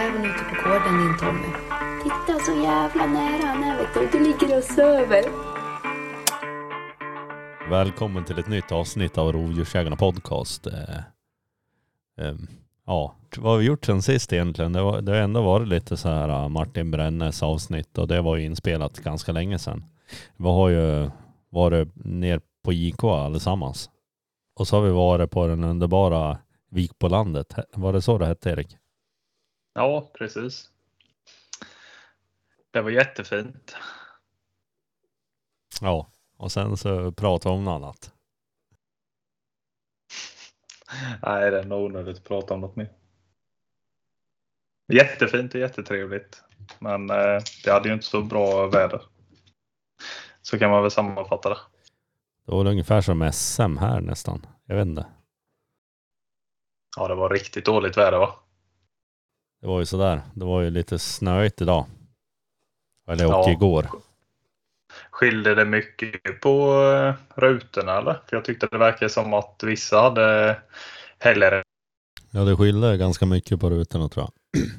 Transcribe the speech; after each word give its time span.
räven 0.00 0.24
ute 0.24 0.44
på 0.44 0.68
gården 0.68 0.98
din 0.98 1.18
Tommy. 1.18 1.48
Titta 2.02 2.38
så 2.38 2.52
jävla 2.52 3.06
nära 3.06 3.46
han 3.46 3.64
är 3.64 3.78
vet 3.78 3.94
du. 3.94 4.18
Du 4.18 4.24
ligger 4.24 4.58
och 4.58 4.64
söver. 4.64 5.24
Välkommen 7.70 8.24
till 8.24 8.38
ett 8.38 8.48
nytt 8.48 8.72
avsnitt 8.72 9.18
av 9.18 9.32
Rovdjursjägarna 9.32 9.96
podcast. 9.96 10.66
Eh, 10.66 10.98
eh, 12.20 12.34
ja, 12.86 13.14
vad 13.36 13.52
har 13.52 13.58
vi 13.58 13.64
gjort 13.64 13.84
sen 13.84 14.02
sist 14.02 14.32
egentligen? 14.32 14.72
Det, 14.72 14.82
var, 14.82 15.00
det 15.00 15.12
har 15.12 15.18
ändå 15.18 15.42
varit 15.42 15.68
lite 15.68 15.96
så 15.96 16.08
här 16.08 16.28
uh, 16.28 16.48
Martin 16.48 16.90
Brännes 16.90 17.42
avsnitt 17.42 17.98
och 17.98 18.08
det 18.08 18.20
var 18.20 18.36
ju 18.36 18.44
inspelat 18.44 18.98
ganska 18.98 19.32
länge 19.32 19.58
sedan. 19.58 19.84
Vi 20.36 20.48
har 20.48 20.68
ju 20.68 21.10
varit 21.50 21.88
ner 21.94 22.40
på 22.64 22.72
IK 22.72 23.04
allesammans. 23.04 23.90
Och 24.56 24.68
så 24.68 24.76
har 24.76 24.82
vi 24.82 24.90
varit 24.90 25.30
på 25.30 25.46
den 25.46 25.64
underbara 25.64 26.38
Vik 26.70 26.98
på 26.98 27.08
landet. 27.08 27.54
Var 27.72 27.92
det 27.92 28.02
så 28.02 28.18
det 28.18 28.26
hette 28.26 28.50
Erik? 28.50 28.79
Ja, 29.72 30.10
precis. 30.14 30.70
Det 32.70 32.80
var 32.80 32.90
jättefint. 32.90 33.76
Ja, 35.80 36.10
och 36.36 36.52
sen 36.52 36.76
så 36.76 37.12
pratade 37.12 37.54
vi 37.54 37.58
om 37.58 37.64
något 37.64 37.82
annat. 37.82 38.14
Nej, 41.22 41.50
det 41.50 41.58
är 41.58 41.64
nog 41.64 41.84
onödigt 41.84 42.16
att 42.16 42.24
prata 42.24 42.54
om 42.54 42.60
något 42.60 42.76
mer. 42.76 42.92
Jättefint 44.92 45.54
och 45.54 45.60
jättetrevligt. 45.60 46.42
Men 46.78 47.10
eh, 47.10 47.40
det 47.64 47.70
hade 47.70 47.88
ju 47.88 47.94
inte 47.94 48.06
så 48.06 48.22
bra 48.22 48.66
väder. 48.66 49.02
Så 50.42 50.58
kan 50.58 50.70
man 50.70 50.82
väl 50.82 50.90
sammanfatta 50.90 51.48
det. 51.48 51.58
Det 52.46 52.52
var 52.52 52.66
ungefär 52.66 53.00
som 53.00 53.32
SM 53.32 53.76
här 53.76 54.00
nästan. 54.00 54.46
Jag 54.64 54.76
vet 54.76 54.86
inte. 54.86 55.06
Ja, 56.96 57.08
det 57.08 57.14
var 57.14 57.30
riktigt 57.30 57.64
dåligt 57.64 57.96
väder 57.96 58.18
va? 58.18 58.34
Det 59.60 59.66
var 59.66 59.78
ju 59.80 59.86
sådär. 59.86 60.22
Det 60.34 60.44
var 60.44 60.60
ju 60.60 60.70
lite 60.70 60.98
snöigt 60.98 61.62
idag. 61.62 61.86
Eller 63.08 63.26
och 63.26 63.32
Ja. 63.32 63.50
igår. 63.50 63.86
Skilde 65.10 65.54
det 65.54 65.64
mycket 65.64 66.40
på 66.40 66.82
eh, 66.82 67.40
rutorna 67.40 67.98
eller? 67.98 68.12
För 68.26 68.36
jag 68.36 68.44
tyckte 68.44 68.66
det 68.66 68.78
verkade 68.78 69.10
som 69.10 69.34
att 69.34 69.60
vissa 69.62 70.00
hade 70.00 70.58
hellre 71.18 71.62
Ja 72.30 72.40
det 72.40 72.56
skilde 72.56 72.96
ganska 72.96 73.26
mycket 73.26 73.60
på 73.60 73.70
rutorna 73.70 74.08
tror 74.08 74.26
jag. 74.26 74.62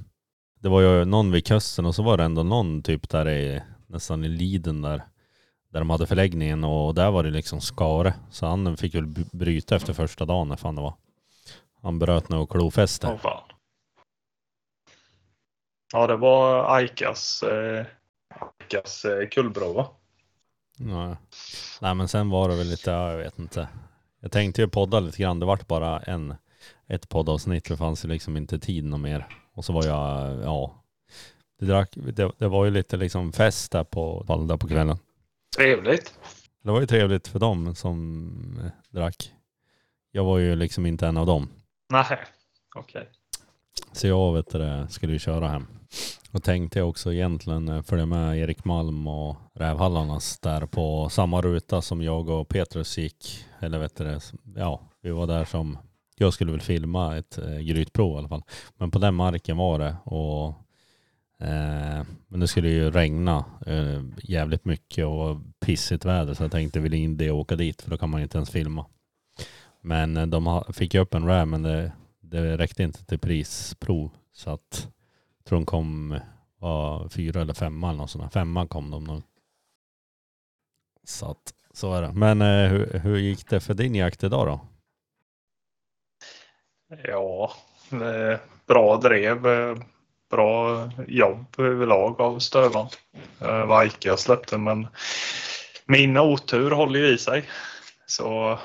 Det 0.60 0.70
var 0.70 0.82
ju 0.82 1.06
någon 1.06 1.32
vid 1.32 1.46
kusten 1.46 1.86
och 1.86 1.96
så 1.96 2.04
var 2.04 2.18
det 2.18 2.24
ändå 2.24 2.44
någon 2.44 2.84
typ 2.84 3.10
där 3.10 3.30
i 3.30 3.62
nästan 3.88 4.24
i 4.24 4.28
Liden 4.28 4.82
där. 4.82 5.04
Där 5.70 5.80
de 5.80 5.90
hade 5.90 6.08
förläggningen 6.08 6.64
och 6.64 6.96
där 6.96 7.12
var 7.12 7.24
det 7.24 7.30
liksom 7.30 7.62
skare. 7.62 8.14
Så 8.32 8.46
han 8.46 8.78
fick 8.78 8.96
väl 8.96 9.08
bryta 9.32 9.76
efter 9.76 9.94
första 9.94 10.26
dagen 10.26 10.48
när 10.48 10.56
fan 10.56 10.76
det 10.76 10.82
var. 10.82 10.94
Han 11.82 12.00
bröt 12.00 12.30
nog 12.30 12.50
klofäste. 12.50 13.18
Fan. 13.22 13.42
Ja, 15.94 16.08
det 16.08 16.18
var 16.18 16.76
Aikas, 16.76 17.44
eh, 17.44 17.86
Aikas 18.40 19.06
eh, 19.06 19.28
kullbro 19.28 19.74
va? 19.74 19.88
Nej. 20.78 21.16
Nej 21.82 21.96
men 21.96 22.08
sen 22.08 22.30
var 22.30 22.50
det 22.50 22.56
väl 22.56 22.68
lite, 22.68 22.92
ja, 22.92 23.12
jag 23.12 23.18
vet 23.18 23.40
inte. 23.40 23.68
Jag 24.20 24.32
tänkte 24.32 24.62
ju 24.62 24.68
podda 24.68 25.00
lite 25.00 25.22
grann. 25.22 25.40
Det 25.40 25.46
vart 25.46 25.68
bara 25.68 26.00
en, 26.00 26.36
ett 26.88 27.10
poddavsnitt. 27.10 27.66
Det 27.66 27.78
fanns 27.78 28.06
ju 28.06 28.10
liksom 28.10 28.38
inte 28.38 28.60
tid 28.60 28.86
något 28.86 29.00
mer. 29.00 29.28
Och 29.54 29.66
så 29.66 29.74
var 29.74 29.86
jag, 29.86 30.40
ja. 30.44 30.84
Det, 31.60 31.66
drack, 31.66 31.90
det, 31.94 32.32
det 32.38 32.48
var 32.48 32.66
ju 32.66 32.72
lite 32.72 32.98
liksom 32.98 33.34
fest 33.34 33.72
där 33.72 33.84
på, 33.84 34.26
där 34.48 34.58
på 34.58 34.68
kvällen. 34.68 34.98
Trevligt. 35.58 36.20
Det 36.64 36.72
var 36.72 36.80
ju 36.80 36.88
trevligt 36.88 37.28
för 37.28 37.40
dem 37.40 37.76
som 37.76 38.72
drack. 38.90 39.34
Jag 40.12 40.24
var 40.24 40.38
ju 40.38 40.56
liksom 40.56 40.86
inte 40.86 41.08
en 41.08 41.18
av 41.18 41.26
dem. 41.26 41.50
Nej, 41.90 42.20
okej. 42.76 43.10
Så 43.92 44.08
jag 44.08 44.34
vet 44.34 44.50
det, 44.50 44.88
skulle 44.90 45.14
ju 45.14 45.20
köra 45.20 45.48
hem. 45.48 45.68
Och 46.32 46.44
tänkte 46.44 46.80
jag 46.80 46.90
också 46.90 47.14
egentligen 47.14 47.70
eh, 47.70 47.82
följa 47.82 48.06
med 48.06 48.38
Erik 48.38 48.66
Malm 48.66 49.08
och 49.08 49.36
Rävhallarnas 49.54 50.40
där 50.40 50.66
på 50.66 51.10
samma 51.10 51.42
ruta 51.42 51.82
som 51.82 52.02
jag 52.02 52.30
och 52.30 52.48
Petrus 52.50 52.98
gick. 52.98 53.46
Eller 53.60 53.80
vet 53.80 53.96
du 53.96 54.04
det, 54.04 54.22
ja, 54.56 54.82
vi 55.02 55.10
var 55.12 55.28
där 55.28 55.46
som, 55.46 55.78
jag 56.16 56.34
skulle 56.34 56.52
väl 56.52 56.62
filma 56.62 57.18
ett 57.18 57.38
eh, 57.38 57.58
grytprov 57.58 58.16
i 58.16 58.18
alla 58.18 58.28
fall. 58.30 58.44
Men 58.78 58.92
på 58.92 59.00
den 59.00 59.16
marken 59.16 59.58
var 59.58 59.80
det 59.80 59.96
och 60.04 60.48
eh, 61.48 62.04
men 62.28 62.40
det 62.40 62.48
skulle 62.48 62.70
ju 62.70 62.92
regna 62.92 63.46
eh, 63.66 64.02
jävligt 64.18 64.66
mycket 64.66 65.06
och 65.06 65.38
pissigt 65.66 66.06
väder 66.06 66.34
så 66.34 66.44
jag 66.44 66.52
tänkte 66.52 66.80
vill 66.80 66.94
inte 66.94 67.32
åka 67.32 67.56
dit 67.56 67.82
för 67.82 67.92
då 67.92 67.98
kan 67.98 68.10
man 68.10 68.22
inte 68.22 68.38
ens 68.38 68.50
filma. 68.50 68.86
Men 69.82 70.18
eh, 70.18 70.26
de 70.26 70.46
ha- 70.46 70.74
fick 70.74 70.94
ju 70.94 71.00
upp 71.00 71.14
en 71.14 71.28
räv 71.28 71.48
men 71.48 71.64
det, 71.64 71.92
det 72.32 72.58
räckte 72.58 72.84
inte 72.84 73.06
till 73.06 73.20
prisprov 73.20 74.12
så 74.34 74.50
att 74.50 74.88
jag 75.38 75.46
tror 75.46 75.60
de 75.60 75.66
kom 75.66 76.20
var 76.58 77.10
fyra 77.10 77.42
eller 77.42 77.54
femma 77.54 77.90
eller 77.90 77.98
något 77.98 78.10
sånt. 78.12 78.34
Femma 78.34 78.68
kom 78.68 78.92
de 78.92 79.04
nog. 79.04 79.24
Så 81.04 81.32
att 81.32 81.54
så 81.74 81.94
är 81.94 82.02
det. 82.02 82.14
Men 82.14 82.42
eh, 82.42 82.70
hur, 82.70 83.00
hur 83.00 83.18
gick 83.18 83.50
det 83.50 83.60
för 83.60 83.74
din 83.74 83.96
jakt 83.96 84.24
idag 84.24 84.48
då? 84.48 84.60
Ja, 87.04 87.52
eh, 87.92 88.40
bra 88.68 88.98
drev. 88.98 89.48
eh, 89.48 89.78
Bra 90.32 90.90
jobb 91.08 91.46
överlag 91.58 92.22
av 92.22 92.40
Stövan. 92.40 92.88
Vajka 93.68 94.10
Vad 94.10 94.20
släppte 94.20 94.58
men 94.58 94.88
min 95.86 96.18
otur 96.18 96.72
håller 96.72 97.00
ju 97.00 97.08
i 97.14 97.18
sig. 97.18 97.50
Så 98.06 98.60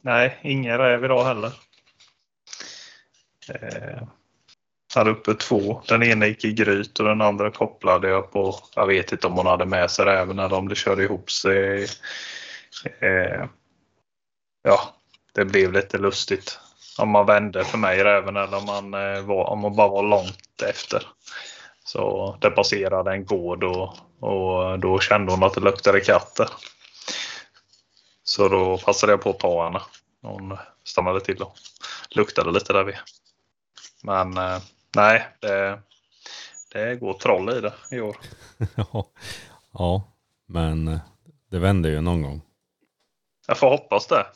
nej, 0.00 0.38
ingen 0.42 0.78
räv 0.78 1.04
idag 1.04 1.24
heller. 1.24 1.52
Eh, 3.48 4.02
hade 4.94 5.10
uppe 5.10 5.34
två. 5.34 5.82
Den 5.88 6.02
ena 6.02 6.26
gick 6.26 6.44
i 6.44 6.52
gryt 6.52 7.00
och 7.00 7.06
den 7.06 7.20
andra 7.20 7.50
kopplade 7.50 8.08
jag 8.08 8.32
på. 8.32 8.58
Jag 8.74 8.86
vet 8.86 9.12
inte 9.12 9.26
om 9.26 9.32
hon 9.32 9.46
hade 9.46 9.66
med 9.66 9.90
sig 9.90 10.04
räven 10.04 10.38
eller 10.38 10.56
om 10.56 10.68
det 10.68 10.74
körde 10.74 11.02
ihop 11.02 11.30
sig. 11.30 11.86
Eh, 13.00 13.44
ja, 14.62 14.80
det 15.34 15.44
blev 15.44 15.72
lite 15.72 15.98
lustigt. 15.98 16.58
Om 16.98 17.08
man 17.08 17.26
vände 17.26 17.64
för 17.64 17.78
mig 17.78 18.04
räven 18.04 18.36
eller 18.36 18.56
om 18.56 18.64
man, 18.64 18.94
eh, 18.94 19.22
var, 19.22 19.44
om 19.44 19.60
man 19.60 19.76
bara 19.76 19.88
var 19.88 20.02
långt 20.02 20.62
efter. 20.68 21.02
Så 21.84 22.36
det 22.40 22.50
passerade 22.50 23.12
en 23.12 23.26
gård 23.26 23.64
och, 23.64 23.94
och 24.20 24.78
då 24.78 24.98
kände 25.00 25.32
hon 25.32 25.42
att 25.42 25.54
det 25.54 25.60
luktade 25.60 26.00
katter. 26.00 26.48
Så 28.24 28.48
då 28.48 28.78
passade 28.78 29.12
jag 29.12 29.22
på 29.22 29.30
att 29.30 29.38
ta 29.38 29.64
henne. 29.64 29.80
Hon 30.22 30.56
stannade 30.84 31.20
till 31.20 31.42
och 31.42 31.56
luktade 32.10 32.50
lite 32.50 32.72
där 32.72 32.84
vid. 32.84 32.96
Men 34.02 34.36
eh, 34.36 34.62
nej, 34.96 35.26
det, 35.40 35.82
det 36.72 36.96
går 36.96 37.12
troll 37.12 37.50
i 37.50 37.60
det 37.60 37.74
i 37.90 38.00
år. 38.00 38.16
ja. 38.76 39.10
ja, 39.72 40.02
men 40.46 40.88
eh, 40.88 41.00
det 41.50 41.58
vänder 41.58 41.90
ju 41.90 42.00
någon 42.00 42.22
gång. 42.22 42.42
Jag 43.46 43.58
får 43.58 43.70
hoppas 43.70 44.06
det. 44.06 44.26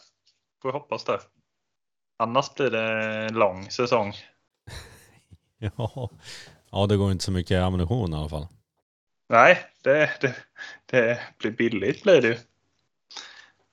Får 0.63 0.73
hoppas 0.73 1.05
det. 1.05 1.21
Annars 2.19 2.55
blir 2.55 2.71
det 2.71 3.05
en 3.27 3.35
lång 3.35 3.71
säsong. 3.71 4.15
Ja. 5.77 6.11
ja, 6.71 6.87
det 6.87 6.97
går 6.97 7.13
inte 7.13 7.25
så 7.25 7.33
mycket 7.33 7.63
ammunition 7.63 8.13
i 8.13 8.17
alla 8.17 8.29
fall. 8.29 8.47
Nej, 9.29 9.59
det, 9.83 10.11
det, 10.21 10.37
det 10.87 11.19
blir 11.39 11.51
billigt 11.51 12.03
blir 12.03 12.21
det 12.23 12.29
ju. 12.29 12.39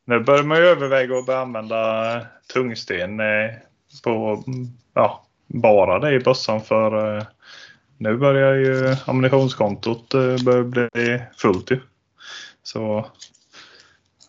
Nu 0.06 0.20
börjar 0.20 0.44
man 0.44 0.58
ju 0.58 0.64
överväga 0.64 1.18
att 1.18 1.26
börja 1.26 1.40
använda 1.40 2.28
tungsten 2.54 3.20
eh, 3.20 3.52
på 4.04 4.44
ja, 4.94 5.29
bara 5.50 6.00
det 6.00 6.12
i 6.16 6.20
bössan 6.20 6.62
för 6.62 7.18
eh, 7.18 7.24
nu 7.98 8.18
börjar 8.18 8.54
ju 8.54 8.96
ammunitionskontot 9.06 10.14
eh, 10.14 10.44
börja 10.46 10.64
bli 10.64 11.22
fullt 11.38 11.72
ju. 11.72 11.80
Så 12.64 13.06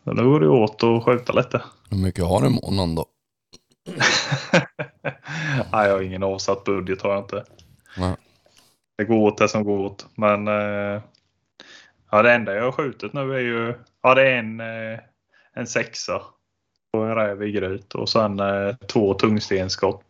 nu 0.04 0.24
går 0.24 0.40
det 0.40 0.48
åt 0.48 0.84
att 0.84 1.04
skjuta 1.04 1.32
lite. 1.32 1.62
Hur 1.90 1.98
mycket 1.98 2.24
har 2.24 2.40
du 2.40 2.46
i 2.46 2.50
månaden 2.50 2.94
då? 2.94 3.06
Nej, 5.72 5.88
jag 5.88 5.92
har 5.92 6.02
ingen 6.02 6.22
avsatt 6.22 6.64
budget 6.64 7.02
har 7.02 7.10
jag 7.10 7.20
inte. 7.24 7.44
Nej. 7.96 8.16
Det 8.98 9.04
går 9.04 9.16
åt 9.16 9.38
det 9.38 9.48
som 9.48 9.64
går 9.64 9.78
åt. 9.78 10.06
Men 10.14 10.48
eh, 10.48 11.02
ja, 12.10 12.22
det 12.22 12.32
enda 12.32 12.54
jag 12.54 12.64
har 12.64 12.72
skjutit 12.72 13.12
nu 13.12 13.34
är 13.34 13.40
ju 13.40 13.74
ja, 14.02 14.14
det 14.14 14.30
är 14.30 14.38
en, 14.38 14.60
en 15.54 15.66
sexa 15.66 16.22
på 16.92 16.98
en 16.98 17.14
räv 17.14 17.42
i 17.42 17.52
gryt 17.52 17.94
och 17.94 18.08
sen 18.08 18.40
två 18.86 19.14
tungstenskott. 19.14 20.02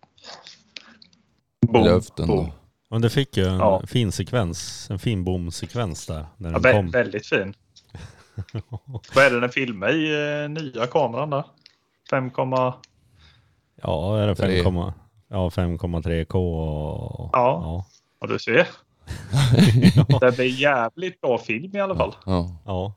Boom, 1.73 1.85
Luften 1.85 2.27
boom. 2.27 2.51
Men 2.91 3.01
det 3.03 3.11
fick 3.11 3.37
ju 3.37 3.45
en 3.47 3.59
Ja. 3.59 3.83
fin 3.87 4.13
sekvens, 4.13 4.91
en 4.91 4.99
fin 4.99 5.25
bomsekvens 5.25 6.07
där 6.07 6.27
när 6.37 6.53
Ja, 6.53 6.59
den 6.59 6.73
vä- 6.73 6.77
kom. 6.77 6.91
väldigt 6.91 7.27
fin. 7.27 7.55
Vad 9.15 9.25
är 9.25 9.31
det 9.31 9.41
den 9.41 9.51
filmar 9.51 9.89
i 9.93 10.43
eh, 10.43 10.49
nya 10.51 10.87
kameran 10.87 11.31
där? 11.31 11.45
5, 12.11 12.31
ja, 13.83 14.19
är 14.19 14.27
det 14.27 14.35
Tre. 14.35 14.63
5, 14.65 14.75
ja, 15.29 15.49
5,3K 15.49 16.35
och... 16.35 17.31
Ja. 17.33 17.85
och 18.21 18.29
du 18.29 18.39
ser. 18.39 18.67
Ja. 19.97 20.19
Det 20.21 20.37
blir 20.37 20.61
jävligt 20.61 21.21
bra 21.21 21.39
film 21.39 21.77
i 21.77 21.81
alla 21.81 21.97
fall. 21.97 22.15
Ja. 22.27 22.57
ja. 22.67 22.95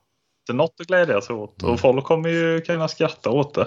Det 0.47 0.51
är 0.53 0.55
något 0.55 0.75
att 0.79 0.87
glädjas 0.87 1.29
åt 1.29 1.61
Mm. 1.61 1.73
och 1.73 1.79
folk 1.79 2.05
kommer 2.05 2.29
ju 2.29 2.61
kunna 2.61 2.87
skratta 2.87 3.29
åt 3.29 3.53
det. 3.53 3.61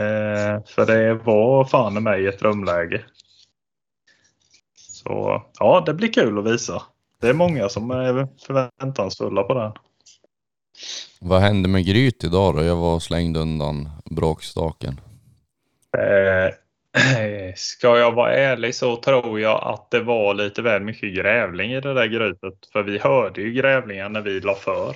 Eh, 0.00 0.62
för 0.66 0.86
det 0.86 1.14
var 1.14 1.64
fan 1.64 1.96
i 1.96 2.00
mig 2.00 2.26
ett 2.26 2.38
drömläge. 2.40 3.04
Så 5.06 5.42
ja, 5.58 5.82
det 5.86 5.94
blir 5.94 6.12
kul 6.12 6.38
att 6.38 6.46
visa. 6.46 6.82
Det 7.20 7.28
är 7.28 7.34
många 7.34 7.68
som 7.68 7.90
är 7.90 8.28
förväntansfulla 8.46 9.42
på 9.42 9.54
den. 9.54 9.72
Vad 11.20 11.40
hände 11.40 11.68
med 11.68 11.86
Gryt 11.86 12.24
idag 12.24 12.54
då? 12.54 12.62
Jag 12.62 12.76
var 12.76 12.94
och 12.94 13.02
slängde 13.02 13.40
undan 13.40 13.88
bråkstaken. 14.10 15.00
Eh, 15.98 16.54
ska 17.56 17.98
jag 17.98 18.12
vara 18.12 18.34
ärlig 18.34 18.74
så 18.74 18.96
tror 18.96 19.40
jag 19.40 19.64
att 19.64 19.90
det 19.90 20.00
var 20.00 20.34
lite 20.34 20.62
väl 20.62 20.82
mycket 20.82 21.14
grävling 21.14 21.72
i 21.72 21.80
det 21.80 21.94
där 21.94 22.06
grytet. 22.06 22.54
För 22.72 22.82
vi 22.82 22.98
hörde 22.98 23.40
ju 23.40 23.52
grävlingar 23.52 24.08
när 24.08 24.20
vi 24.20 24.40
la 24.40 24.54
för. 24.54 24.88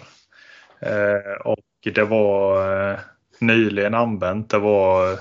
Eh, 0.80 1.40
och 1.44 1.94
det 1.94 2.04
var 2.04 2.90
eh, 2.90 2.98
nyligen 3.38 3.94
använt. 3.94 4.50
Det 4.50 4.58
var 4.58 5.18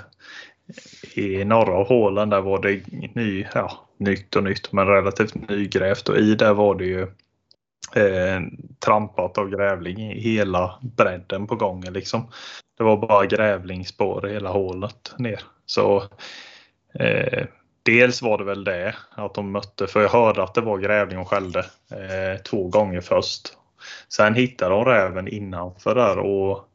i 1.20 1.46
norra 1.46 1.84
hålen 1.84 2.30
där 2.30 2.42
var 2.42 2.62
det 2.62 2.82
ny, 3.16 3.48
ja, 3.54 3.72
nytt 3.98 4.36
och 4.36 4.44
nytt 4.44 4.72
men 4.72 4.88
relativt 4.88 5.50
nygrävt 5.50 6.10
och 6.10 6.18
i 6.18 6.36
där 6.36 6.54
var 6.54 6.76
det 6.76 6.86
ju 6.86 7.02
eh, 7.96 8.42
trampat 8.86 9.38
av 9.38 9.50
grävling 9.50 10.12
i 10.12 10.20
hela 10.20 10.80
bredden 10.98 11.48
på 11.48 11.56
gången 11.56 11.94
liksom. 11.94 12.32
Det 12.78 12.84
var 12.84 12.98
bara 12.98 13.26
grävlingsspår 13.26 14.30
i 14.30 14.34
hela 14.34 14.50
hålet 14.50 15.14
ner. 15.18 15.42
Så 15.66 16.04
eh, 16.94 17.46
dels 17.84 18.22
var 18.22 18.38
det 18.38 18.44
väl 18.44 18.64
det 18.64 18.96
att 19.12 19.34
de 19.34 19.52
mötte, 19.52 19.88
för 19.88 20.02
jag 20.02 20.10
hörde 20.10 20.44
att 20.44 20.54
det 20.54 20.62
var 20.62 20.78
grävling 20.78 21.20
och 21.20 21.28
skällde 21.28 21.60
eh, 21.92 22.42
två 22.44 22.68
gånger 22.68 23.02
först. 23.02 23.54
Sen 24.10 24.36
hittade 24.36 24.76
de 24.76 24.86
räven 24.86 25.28
innanför 25.28 25.96
där 25.96 26.18
och 26.18 26.70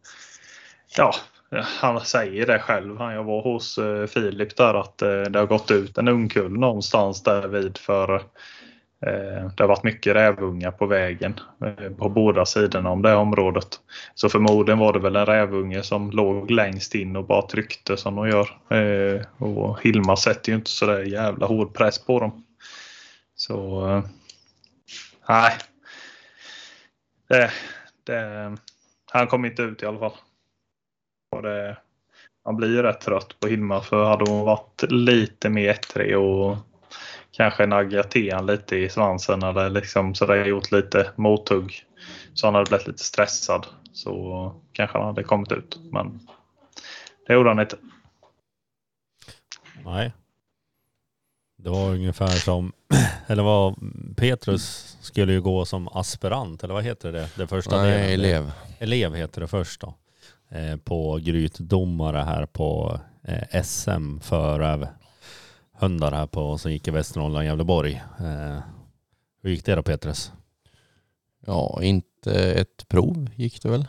ja, 0.96 1.14
han 1.62 2.00
säger 2.00 2.46
det 2.46 2.58
själv. 2.58 2.96
Jag 3.00 3.24
var 3.24 3.42
hos 3.42 3.78
eh, 3.78 4.06
Filip 4.06 4.56
där 4.56 4.74
att 4.74 5.02
eh, 5.02 5.22
det 5.22 5.38
har 5.38 5.46
gått 5.46 5.70
ut 5.70 5.98
en 5.98 6.08
ungkull 6.08 6.58
någonstans 6.58 7.22
där 7.22 7.48
vid 7.48 7.78
för 7.78 8.14
eh, 9.06 9.50
det 9.56 9.62
har 9.62 9.68
varit 9.68 9.82
mycket 9.82 10.16
rävungar 10.16 10.70
på 10.70 10.86
vägen 10.86 11.40
eh, 11.64 11.90
på 11.90 12.08
båda 12.08 12.46
sidorna 12.46 12.90
om 12.90 13.02
det 13.02 13.14
området. 13.14 13.68
Så 14.14 14.28
förmodligen 14.28 14.78
var 14.78 14.92
det 14.92 14.98
väl 14.98 15.16
en 15.16 15.26
rävunge 15.26 15.82
som 15.82 16.10
låg 16.10 16.50
längst 16.50 16.94
in 16.94 17.16
och 17.16 17.26
bara 17.26 17.42
tryckte 17.42 17.96
som 17.96 18.14
de 18.14 18.28
gör. 18.28 18.76
Eh, 18.78 19.22
och 19.38 19.82
Hilma 19.82 20.16
sätter 20.16 20.52
ju 20.52 20.56
inte 20.56 20.70
så 20.70 20.86
där 20.86 21.00
jävla 21.00 21.46
hård 21.46 21.74
press 21.74 22.04
på 22.04 22.20
dem. 22.20 22.44
Så 23.36 23.88
eh, 23.88 24.04
nej. 25.28 25.52
Det, 27.28 27.50
det, 28.04 28.56
han 29.12 29.26
kom 29.26 29.44
inte 29.44 29.62
ut 29.62 29.82
i 29.82 29.86
alla 29.86 29.98
fall. 29.98 30.12
Och 31.34 31.42
det, 31.42 31.76
man 32.44 32.56
blir 32.56 32.68
ju 32.68 32.82
rätt 32.82 33.00
trött 33.00 33.36
på 33.40 33.48
Hilma 33.48 33.80
för 33.80 34.04
hade 34.04 34.30
hon 34.30 34.44
varit 34.44 34.82
lite 34.88 35.48
mer 35.48 35.68
ettrig 35.68 36.18
och 36.18 36.56
kanske 37.32 37.66
naggat 37.66 38.10
till 38.10 38.36
lite 38.46 38.76
i 38.76 38.88
svansen 38.88 39.42
eller 39.42 39.70
liksom 39.70 40.14
sådär 40.14 40.44
gjort 40.44 40.72
lite 40.72 41.10
mothugg 41.16 41.84
så 42.34 42.46
han 42.46 42.54
hade 42.54 42.68
blivit 42.68 42.86
lite 42.86 43.04
stressad 43.04 43.66
så 43.92 44.52
kanske 44.72 44.98
han 44.98 45.06
hade 45.06 45.22
kommit 45.22 45.52
ut. 45.52 45.78
Men 45.90 46.20
det 47.26 47.34
gjorde 47.34 47.48
han 47.48 47.60
inte. 47.60 47.76
Nej. 49.84 50.12
Det 51.56 51.70
var 51.70 51.90
ungefär 51.90 52.26
som, 52.26 52.72
eller 53.26 53.42
vad, 53.42 53.74
Petrus 54.16 54.96
skulle 55.00 55.32
ju 55.32 55.40
gå 55.40 55.64
som 55.64 55.88
aspirant, 55.88 56.64
eller 56.64 56.74
vad 56.74 56.84
heter 56.84 57.12
det? 57.12 57.28
Det 57.36 57.46
första 57.46 57.82
Nej, 57.82 58.16
delen. 58.16 58.24
elev. 58.24 58.52
Elev 58.78 59.14
heter 59.14 59.40
det 59.40 59.48
först 59.48 59.80
då. 59.80 59.94
Eh, 60.54 60.76
på 60.76 61.18
grytdomare 61.22 62.18
här 62.18 62.46
på 62.46 63.00
eh, 63.22 63.62
SM 63.62 64.18
för 64.20 64.88
hundar 65.72 66.12
här 66.12 66.26
på 66.26 66.58
som 66.58 66.72
gick 66.72 66.88
i 66.88 66.90
Västernorrland, 66.90 67.44
Gävleborg. 67.44 68.02
Eh, 68.18 68.58
hur 69.42 69.50
gick 69.50 69.64
det 69.64 69.74
då 69.74 69.82
Petrus? 69.82 70.32
Ja, 71.46 71.82
inte 71.82 72.52
ett 72.52 72.88
prov 72.88 73.30
gick 73.34 73.62
det 73.62 73.68
väl. 73.68 73.88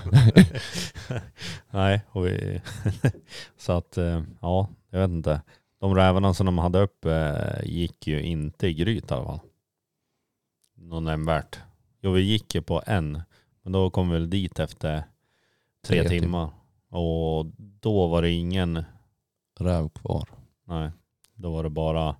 Nej, 1.70 2.02
och 2.08 2.26
vi 2.26 2.60
så 3.58 3.72
att 3.72 3.98
ja, 4.40 4.68
jag 4.90 5.00
vet 5.00 5.10
inte. 5.10 5.40
De 5.80 5.94
rävarna 5.94 6.34
som 6.34 6.46
de 6.46 6.58
hade 6.58 6.80
upp 6.80 7.06
gick 7.62 8.06
ju 8.06 8.22
inte 8.22 8.66
i 8.66 8.74
gryt 8.74 9.10
i 9.10 9.14
alla 9.14 9.24
fall. 9.24 9.40
Någon 10.76 11.04
nämnvärt. 11.04 11.58
Jo, 12.00 12.12
vi 12.12 12.20
gick 12.20 12.54
ju 12.54 12.62
på 12.62 12.82
en, 12.86 13.22
men 13.62 13.72
då 13.72 13.90
kom 13.90 14.08
vi 14.08 14.14
väl 14.14 14.30
dit 14.30 14.58
efter 14.58 15.04
tre, 15.86 16.02
tre 16.02 16.20
timmar. 16.20 16.50
Och 16.90 17.46
då 17.56 18.06
var 18.06 18.22
det 18.22 18.30
ingen 18.30 18.84
räv 19.60 19.88
kvar. 19.88 20.28
Nej, 20.66 20.90
då 21.34 21.50
var 21.50 21.62
det 21.62 21.70
bara 21.70 22.16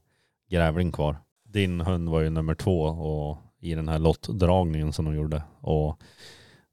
grävling 0.51 0.93
kvar. 0.93 1.17
Din 1.45 1.81
hund 1.81 2.09
var 2.09 2.21
ju 2.21 2.31
nummer 2.31 2.55
två 2.55 2.83
och 2.83 3.39
i 3.61 3.75
den 3.75 3.89
här 3.89 3.99
lottdragningen 3.99 4.93
som 4.93 5.05
de 5.05 5.15
gjorde. 5.15 5.43
Och 5.61 6.03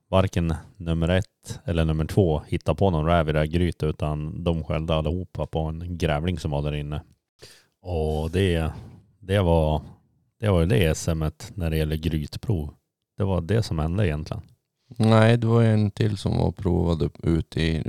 varken 0.07 0.53
nummer 0.77 1.09
ett 1.09 1.59
eller 1.65 1.85
nummer 1.85 2.05
två 2.05 2.41
hittade 2.47 2.77
på 2.77 2.89
någon 2.89 3.05
räv 3.05 3.29
i 3.29 3.31
det 3.31 3.39
här 3.39 3.45
grytet 3.45 3.83
utan 3.83 4.43
de 4.43 4.63
skällde 4.63 4.95
allihopa 4.95 5.45
på 5.45 5.59
en 5.59 5.97
grävling 5.97 6.39
som 6.39 6.51
var 6.51 6.61
där 6.61 6.75
inne. 6.75 7.01
Och 7.81 8.31
det, 8.31 8.71
det 9.19 9.39
var 9.39 9.81
det 10.39 10.49
var 10.49 10.59
ju 10.61 10.65
det 10.65 10.97
SMet 10.97 11.51
när 11.55 11.69
det 11.69 11.77
gäller 11.77 11.95
grytprov. 11.95 12.73
Det 13.17 13.23
var 13.23 13.41
det 13.41 13.63
som 13.63 13.79
hände 13.79 14.07
egentligen. 14.07 14.43
Nej, 14.87 15.37
det 15.37 15.47
var 15.47 15.63
en 15.63 15.91
till 15.91 16.17
som 16.17 16.37
var 16.37 16.51
provade 16.51 17.09
ute 17.23 17.61
i 17.61 17.83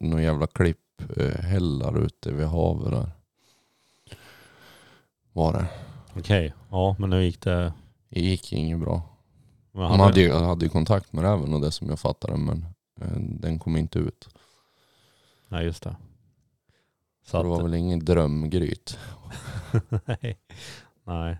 någon 0.00 0.22
jävla 0.22 0.46
klipphällar 0.46 1.98
ute 1.98 2.32
vid 2.32 2.46
havet 2.46 2.90
där. 2.90 3.10
Var 5.32 5.52
det. 5.52 5.66
Okej, 6.16 6.54
ja 6.70 6.96
men 6.98 7.10
nu 7.10 7.24
gick 7.24 7.40
det? 7.40 7.72
Det 8.08 8.20
gick 8.20 8.52
inget 8.52 8.78
bra. 8.78 9.02
Men 9.72 9.82
hade... 9.82 10.02
hade, 10.02 10.20
ju, 10.20 10.32
hade 10.32 10.64
ju 10.64 10.68
kontakt 10.68 11.12
med 11.12 11.24
räven 11.24 11.54
och 11.54 11.60
det 11.60 11.72
som 11.72 11.88
jag 11.88 12.00
fattade 12.00 12.36
men 12.36 12.66
eh, 13.00 13.16
den 13.16 13.58
kom 13.58 13.76
inte 13.76 13.98
ut. 13.98 14.28
Nej 15.48 15.64
just 15.64 15.82
det. 15.82 15.96
Så, 17.24 17.30
Så 17.30 17.42
det 17.42 17.48
var 17.48 17.62
väl 17.62 17.74
ingen 17.74 18.04
drömgryt. 18.04 18.98
Nej. 20.06 20.38
Nej. 21.04 21.38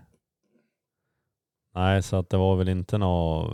Nej, 1.75 2.03
så 2.03 2.15
att 2.15 2.29
det 2.29 2.37
var 2.37 2.55
väl 2.55 2.69
inte 2.69 2.97
något 2.97 3.53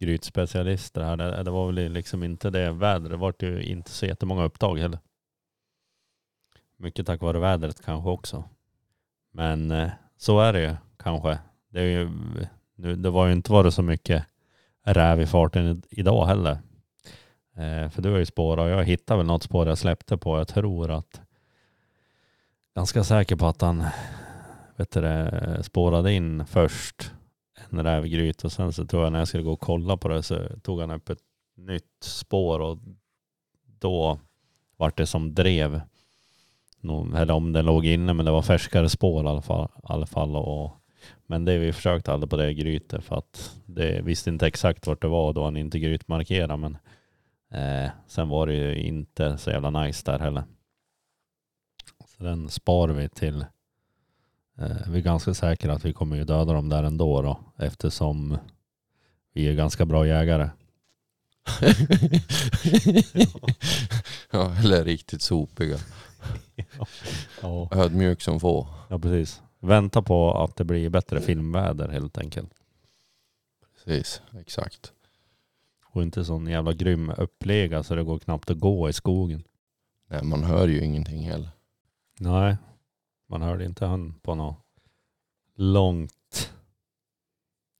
grytspecialister 0.00 1.00
här. 1.00 1.16
Det, 1.16 1.42
det 1.42 1.50
var 1.50 1.72
väl 1.72 1.92
liksom 1.92 2.22
inte 2.22 2.50
det 2.50 2.72
vädret. 2.72 3.10
Det 3.10 3.16
var 3.16 3.34
ju 3.38 3.62
inte 3.62 3.90
så 3.90 4.06
jättemånga 4.06 4.44
upptag 4.44 4.78
heller. 4.78 4.98
Mycket 6.76 7.06
tack 7.06 7.20
vare 7.20 7.38
vädret 7.38 7.84
kanske 7.84 8.10
också. 8.10 8.44
Men 9.32 9.70
eh, 9.70 9.90
så 10.16 10.40
är 10.40 10.52
det 10.52 10.60
ju 10.60 10.76
kanske. 10.96 11.38
Det, 11.68 11.80
är 11.80 11.84
ju, 11.84 12.10
nu, 12.74 12.96
det 12.96 13.10
var 13.10 13.26
ju 13.26 13.32
inte 13.32 13.52
varit 13.52 13.74
så 13.74 13.82
mycket 13.82 14.24
räv 14.82 15.20
i 15.20 15.26
farten 15.26 15.82
idag 15.90 16.26
heller. 16.26 16.58
Eh, 17.56 17.88
för 17.88 18.02
du 18.02 18.10
har 18.10 18.18
ju 18.18 18.26
spårat 18.26 18.64
och 18.64 18.70
jag 18.70 18.84
hittade 18.84 19.18
väl 19.18 19.26
något 19.26 19.42
spår 19.42 19.68
jag 19.68 19.78
släppte 19.78 20.16
på. 20.16 20.38
Jag 20.38 20.48
tror 20.48 20.90
att 20.90 21.20
ganska 22.74 23.04
säker 23.04 23.36
på 23.36 23.46
att 23.46 23.60
han 23.60 23.84
vet 24.76 24.90
du, 24.90 25.62
spårade 25.62 26.12
in 26.12 26.46
först 26.46 27.12
en 27.72 27.84
rävgryt 27.84 28.44
och 28.44 28.52
sen 28.52 28.72
så 28.72 28.86
tror 28.86 29.02
jag 29.02 29.12
när 29.12 29.18
jag 29.18 29.28
skulle 29.28 29.42
gå 29.42 29.52
och 29.52 29.60
kolla 29.60 29.96
på 29.96 30.08
det 30.08 30.22
så 30.22 30.48
tog 30.62 30.80
han 30.80 30.90
upp 30.90 31.10
ett 31.10 31.22
nytt 31.56 32.02
spår 32.04 32.60
och 32.60 32.78
då 33.78 34.18
vart 34.76 34.96
det 34.96 35.06
som 35.06 35.34
drev. 35.34 35.80
Eller 37.16 37.30
om 37.30 37.52
den 37.52 37.66
låg 37.66 37.86
inne 37.86 38.12
men 38.12 38.24
det 38.24 38.30
var 38.30 38.42
färskare 38.42 38.88
spår 38.88 39.24
i 39.24 39.28
alla 39.28 39.42
fall. 39.42 39.68
I 39.76 39.80
alla 39.82 40.06
fall 40.06 40.36
och, 40.36 40.72
men 41.26 41.44
det 41.44 41.58
vi 41.58 41.72
försökte 41.72 42.12
aldrig 42.12 42.30
på 42.30 42.36
det 42.36 42.54
grytet 42.54 43.04
för 43.04 43.16
att 43.16 43.60
det 43.66 44.02
visste 44.04 44.30
inte 44.30 44.46
exakt 44.46 44.86
vart 44.86 45.02
det 45.02 45.08
var 45.08 45.32
då 45.32 45.44
han 45.44 45.56
inte 45.56 45.78
grytmarkerade 45.78 46.56
men 46.56 46.78
eh, 47.50 47.90
sen 48.06 48.28
var 48.28 48.46
det 48.46 48.54
ju 48.54 48.74
inte 48.74 49.38
så 49.38 49.50
jävla 49.50 49.70
nice 49.70 50.12
där 50.12 50.18
heller. 50.18 50.42
Så 52.06 52.24
den 52.24 52.48
spar 52.48 52.88
vi 52.88 53.08
till 53.08 53.44
vi 54.60 54.98
är 54.98 55.02
ganska 55.02 55.34
säkra 55.34 55.72
att 55.72 55.84
vi 55.84 55.92
kommer 55.92 56.16
ju 56.16 56.24
döda 56.24 56.52
dem 56.52 56.68
där 56.68 56.82
ändå 56.82 57.22
då, 57.22 57.40
eftersom 57.56 58.38
vi 59.32 59.48
är 59.48 59.54
ganska 59.54 59.84
bra 59.84 60.06
jägare. 60.06 60.50
ja, 64.30 64.54
eller 64.56 64.84
riktigt 64.84 65.22
sopiga. 65.22 65.78
ja. 67.42 67.68
Ödmjuk 67.72 68.22
som 68.22 68.40
få. 68.40 68.68
Ja, 68.88 68.98
precis. 68.98 69.42
Vänta 69.60 70.02
på 70.02 70.42
att 70.42 70.56
det 70.56 70.64
blir 70.64 70.88
bättre 70.88 71.20
filmväder 71.20 71.88
helt 71.88 72.18
enkelt. 72.18 72.50
Precis, 73.74 74.22
exakt. 74.40 74.92
Och 75.92 76.02
inte 76.02 76.24
sån 76.24 76.46
jävla 76.46 76.72
grym 76.72 77.10
upplega 77.10 77.82
så 77.82 77.94
det 77.94 78.04
går 78.04 78.18
knappt 78.18 78.50
att 78.50 78.58
gå 78.58 78.88
i 78.88 78.92
skogen. 78.92 79.42
Nej, 80.08 80.24
man 80.24 80.44
hör 80.44 80.68
ju 80.68 80.84
ingenting 80.84 81.22
heller. 81.22 81.50
Nej, 82.18 82.56
man 83.30 83.42
hörde 83.42 83.64
inte 83.64 83.86
han 83.86 84.14
på 84.22 84.34
något 84.34 84.66
långt 85.54 86.52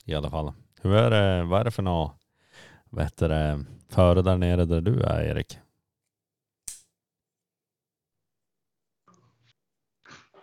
i 0.05 0.15
alla 0.15 0.31
fall. 0.31 0.53
Hur 0.83 0.95
är 0.95 1.11
det, 1.11 1.45
vad 1.45 1.61
är 1.61 1.65
det 1.65 1.71
för 1.71 1.83
något 1.83 2.17
vet 2.91 3.17
det, 3.17 3.65
före 3.89 4.23
där 4.23 4.37
nere 4.37 4.65
där 4.65 4.81
du 4.81 5.03
är 5.03 5.23
Erik? 5.23 5.59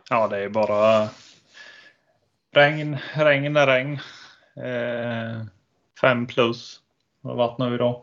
Ja, 0.10 0.28
det 0.28 0.38
är 0.44 0.50
bara 0.50 1.10
regn, 2.52 2.98
regn 3.16 3.58
är 3.58 3.68
regn. 3.68 4.00
Eh, 4.56 5.46
fem 6.02 6.28
plus 6.28 6.82
har 7.24 7.30
det 7.30 7.38
varit 7.38 7.58
nu 7.58 7.76
idag. 7.76 8.02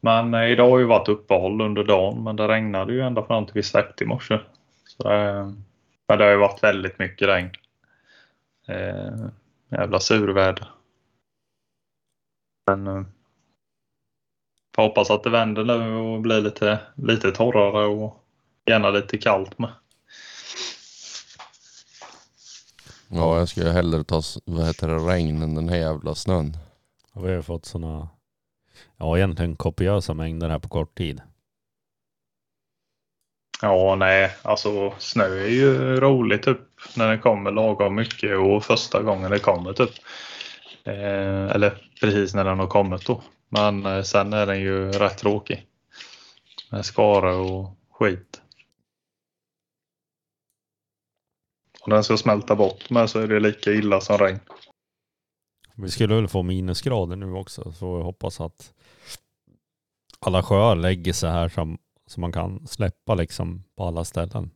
Men 0.00 0.34
eh, 0.34 0.50
idag 0.50 0.70
har 0.70 0.78
ju 0.78 0.84
varit 0.84 1.08
uppehåll 1.08 1.60
under 1.60 1.84
dagen 1.84 2.24
men 2.24 2.36
det 2.36 2.48
regnade 2.48 2.92
ju 2.92 3.00
ända 3.00 3.26
fram 3.26 3.46
till 3.46 3.54
vi 3.54 3.62
släppte 3.62 4.04
i 4.04 4.06
morse. 4.06 4.38
Så 4.84 5.08
det, 5.08 5.54
men 6.08 6.18
det 6.18 6.24
har 6.24 6.30
ju 6.30 6.36
varit 6.36 6.62
väldigt 6.62 6.98
mycket 6.98 7.28
regn. 7.28 7.50
Eh, 8.66 9.28
jävla 9.68 10.00
surväder. 10.00 10.68
Men 12.66 12.86
eh, 12.86 13.02
får 14.74 14.82
hoppas 14.82 15.10
att 15.10 15.22
det 15.22 15.30
vänder 15.30 15.64
nu 15.64 15.94
och 15.94 16.20
blir 16.20 16.40
lite, 16.40 16.80
lite 16.94 17.30
torrare 17.30 17.86
och 17.86 18.24
gärna 18.66 18.90
lite 18.90 19.18
kallt 19.18 19.58
med. 19.58 19.70
Ja, 23.08 23.38
jag 23.38 23.48
skulle 23.48 23.70
hellre 23.70 24.04
ta 24.04 24.22
vad 24.44 24.66
heter 24.66 24.88
det, 24.88 24.96
regn 24.96 25.42
än 25.42 25.54
den 25.54 25.68
här 25.68 25.76
jävla 25.76 26.14
snön. 26.14 26.56
Och 27.12 27.28
vi 27.28 27.34
har 27.34 27.42
fått 27.42 27.64
sådana, 27.64 28.08
ja 28.96 29.16
egentligen 29.16 29.56
kopiösa 29.56 30.14
mängder 30.14 30.48
här 30.48 30.58
på 30.58 30.68
kort 30.68 30.98
tid. 30.98 31.20
Ja, 33.62 33.96
nej, 33.98 34.30
alltså 34.42 34.94
snö 34.98 35.24
är 35.24 35.48
ju 35.48 36.00
roligt 36.00 36.42
typ 36.42 36.58
när 36.96 37.10
det 37.10 37.18
kommer 37.18 37.50
lagom 37.50 37.94
mycket 37.94 38.38
och 38.38 38.64
första 38.64 39.02
gången 39.02 39.30
det 39.30 39.38
kommer 39.38 39.72
typ. 39.72 39.90
Eh, 40.84 41.50
eller 41.54 41.90
precis 42.00 42.34
när 42.34 42.44
den 42.44 42.58
har 42.58 42.66
kommit 42.66 43.06
då. 43.06 43.22
Men 43.48 43.86
eh, 43.86 44.02
sen 44.02 44.32
är 44.32 44.46
den 44.46 44.60
ju 44.60 44.92
rätt 44.92 45.18
tråkig. 45.18 45.66
Med 46.70 46.84
skara 46.84 47.36
och 47.36 47.78
skit. 47.90 48.42
Om 51.80 51.90
den 51.90 52.04
ska 52.04 52.16
smälta 52.16 52.56
bort 52.56 52.90
med 52.90 53.10
så 53.10 53.20
är 53.20 53.26
det 53.26 53.40
lika 53.40 53.70
illa 53.70 54.00
som 54.00 54.18
regn. 54.18 54.40
Vi 55.74 55.88
skulle 55.88 56.14
väl 56.14 56.28
få 56.28 56.42
minusgrader 56.42 57.16
nu 57.16 57.32
också 57.32 57.72
så 57.72 57.98
jag 57.98 58.04
hoppas 58.04 58.40
att 58.40 58.72
alla 60.20 60.42
sjöar 60.42 60.76
lägger 60.76 61.12
sig 61.12 61.30
här 61.30 61.48
som, 62.10 62.20
man 62.20 62.32
kan 62.32 62.66
släppa 62.66 63.14
liksom 63.14 63.64
på 63.76 63.84
alla 63.84 64.04
ställen. 64.04 64.50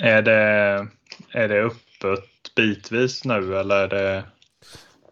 Är 0.00 0.22
det, 0.22 0.88
är 1.32 1.48
det 1.48 1.62
öppet 1.62 2.54
bitvis 2.56 3.24
nu 3.24 3.56
eller 3.56 3.76
är 3.84 3.88
det, 3.88 4.24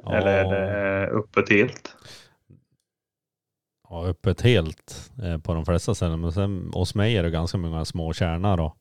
Ja, 0.05 0.17
eller 0.17 0.45
är 0.45 0.45
det 0.45 1.07
öppet 1.07 1.51
helt? 1.51 1.97
ja, 3.89 4.07
öppet 4.07 4.41
helt 4.41 5.11
eh, 5.23 5.39
på 5.39 5.55
de 5.55 5.65
flesta 5.65 5.95
ställen. 5.95 6.21
Men 6.21 6.33
sen 6.33 6.71
hos 6.75 6.95
mig 6.95 7.17
är 7.17 7.23
det 7.23 7.31
ganska 7.31 7.59
många 7.59 7.85
små 7.85 8.13
kärnar 8.13 8.57
då. 8.57 8.77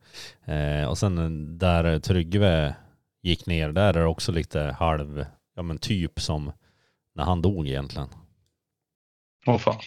Eh, 0.54 0.90
och 0.90 0.98
sen 0.98 1.58
där 1.58 2.00
Tryggve 2.00 2.76
gick 3.22 3.46
ner, 3.46 3.72
där 3.72 3.90
är 3.94 4.00
det 4.00 4.06
också 4.06 4.32
lite 4.32 4.76
halv, 4.80 5.26
ja 5.56 5.62
men 5.62 5.78
typ 5.78 6.20
som 6.20 6.52
när 7.16 7.24
han 7.24 7.42
dog 7.42 7.68
egentligen. 7.68 8.08
Åh 9.46 9.58
fan. 9.58 9.80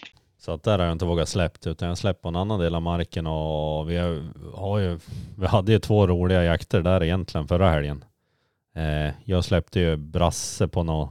Så 0.43 0.51
att 0.51 0.63
där 0.63 0.79
har 0.79 0.85
jag 0.85 0.91
inte 0.91 1.05
vågat 1.05 1.29
släppt 1.29 1.67
utan 1.67 1.87
jag 1.87 1.97
släppt 1.97 2.21
på 2.21 2.27
en 2.27 2.35
annan 2.35 2.59
del 2.59 2.75
av 2.75 2.81
marken 2.81 3.27
och 3.27 3.89
vi 3.89 3.97
har, 4.53 4.79
ju, 4.79 4.99
vi 5.37 5.45
hade 5.45 5.71
ju 5.71 5.79
två 5.79 6.07
roliga 6.07 6.43
jakter 6.43 6.81
där 6.81 7.03
egentligen 7.03 7.47
förra 7.47 7.69
helgen. 7.69 8.05
Eh, 8.75 9.13
jag 9.25 9.45
släppte 9.45 9.79
ju 9.79 9.95
brasse 9.95 10.67
på 10.67 10.83
något 10.83 11.09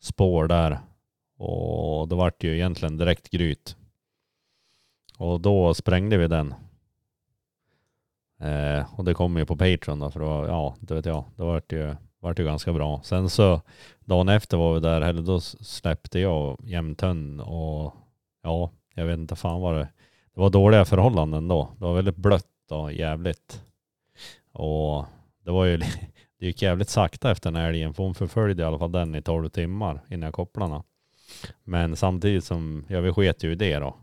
spår 0.00 0.46
där 0.46 0.80
och 1.38 2.08
då 2.08 2.16
vart 2.16 2.40
det 2.40 2.46
ju 2.46 2.54
egentligen 2.54 2.96
direkt 2.96 3.30
gryt. 3.30 3.76
Och 5.18 5.40
då 5.40 5.74
sprängde 5.74 6.16
vi 6.16 6.26
den. 6.28 6.54
Eh, 8.40 8.98
och 8.98 9.04
det 9.04 9.14
kom 9.14 9.36
ju 9.36 9.46
på 9.46 9.56
Patreon 9.56 9.98
då 9.98 10.10
för 10.10 10.20
då, 10.20 10.46
ja, 10.46 10.76
det 10.80 10.94
vet 10.94 11.06
jag, 11.06 11.24
då 11.36 11.46
vart 11.46 11.70
det 11.70 11.76
ju, 11.76 11.96
vart 12.20 12.36
det 12.36 12.42
ju 12.42 12.48
ganska 12.48 12.72
bra. 12.72 13.00
Sen 13.04 13.30
så 13.30 13.60
dagen 14.04 14.28
efter 14.28 14.56
var 14.56 14.74
vi 14.74 14.80
där, 14.80 15.00
eller 15.00 15.22
då 15.22 15.40
släppte 15.40 16.20
jag 16.20 16.60
jämtön 16.64 17.40
och 17.40 17.94
ja, 18.42 18.70
jag 18.94 19.04
vet 19.04 19.18
inte 19.18 19.36
fan 19.36 19.60
vad 19.60 19.74
det 19.74 19.88
Det 20.34 20.40
var 20.40 20.50
dåliga 20.50 20.84
förhållanden 20.84 21.48
då. 21.48 21.68
Det 21.78 21.84
var 21.84 21.94
väldigt 21.94 22.16
blött 22.16 22.70
och 22.70 22.92
jävligt. 22.92 23.64
Och 24.52 25.06
det 25.44 25.50
var 25.50 25.64
ju, 25.64 25.76
det 26.38 26.46
gick 26.46 26.62
jävligt 26.62 26.88
sakta 26.88 27.30
efter 27.30 27.50
den 27.50 27.60
här 27.60 27.68
älgen 27.68 27.94
för 27.94 28.02
hon 28.02 28.14
förföljde 28.14 28.62
i 28.62 28.66
alla 28.66 28.78
fall 28.78 28.92
den 28.92 29.14
i 29.14 29.22
12 29.22 29.48
timmar 29.48 30.00
innan 30.08 30.26
jag 30.26 30.34
kopplade. 30.34 30.82
Men 31.64 31.96
samtidigt 31.96 32.44
som, 32.44 32.84
ja 32.88 33.00
vi 33.00 33.12
sket 33.12 33.44
ju 33.44 33.52
i 33.52 33.54
det 33.54 33.78
då. 33.78 33.96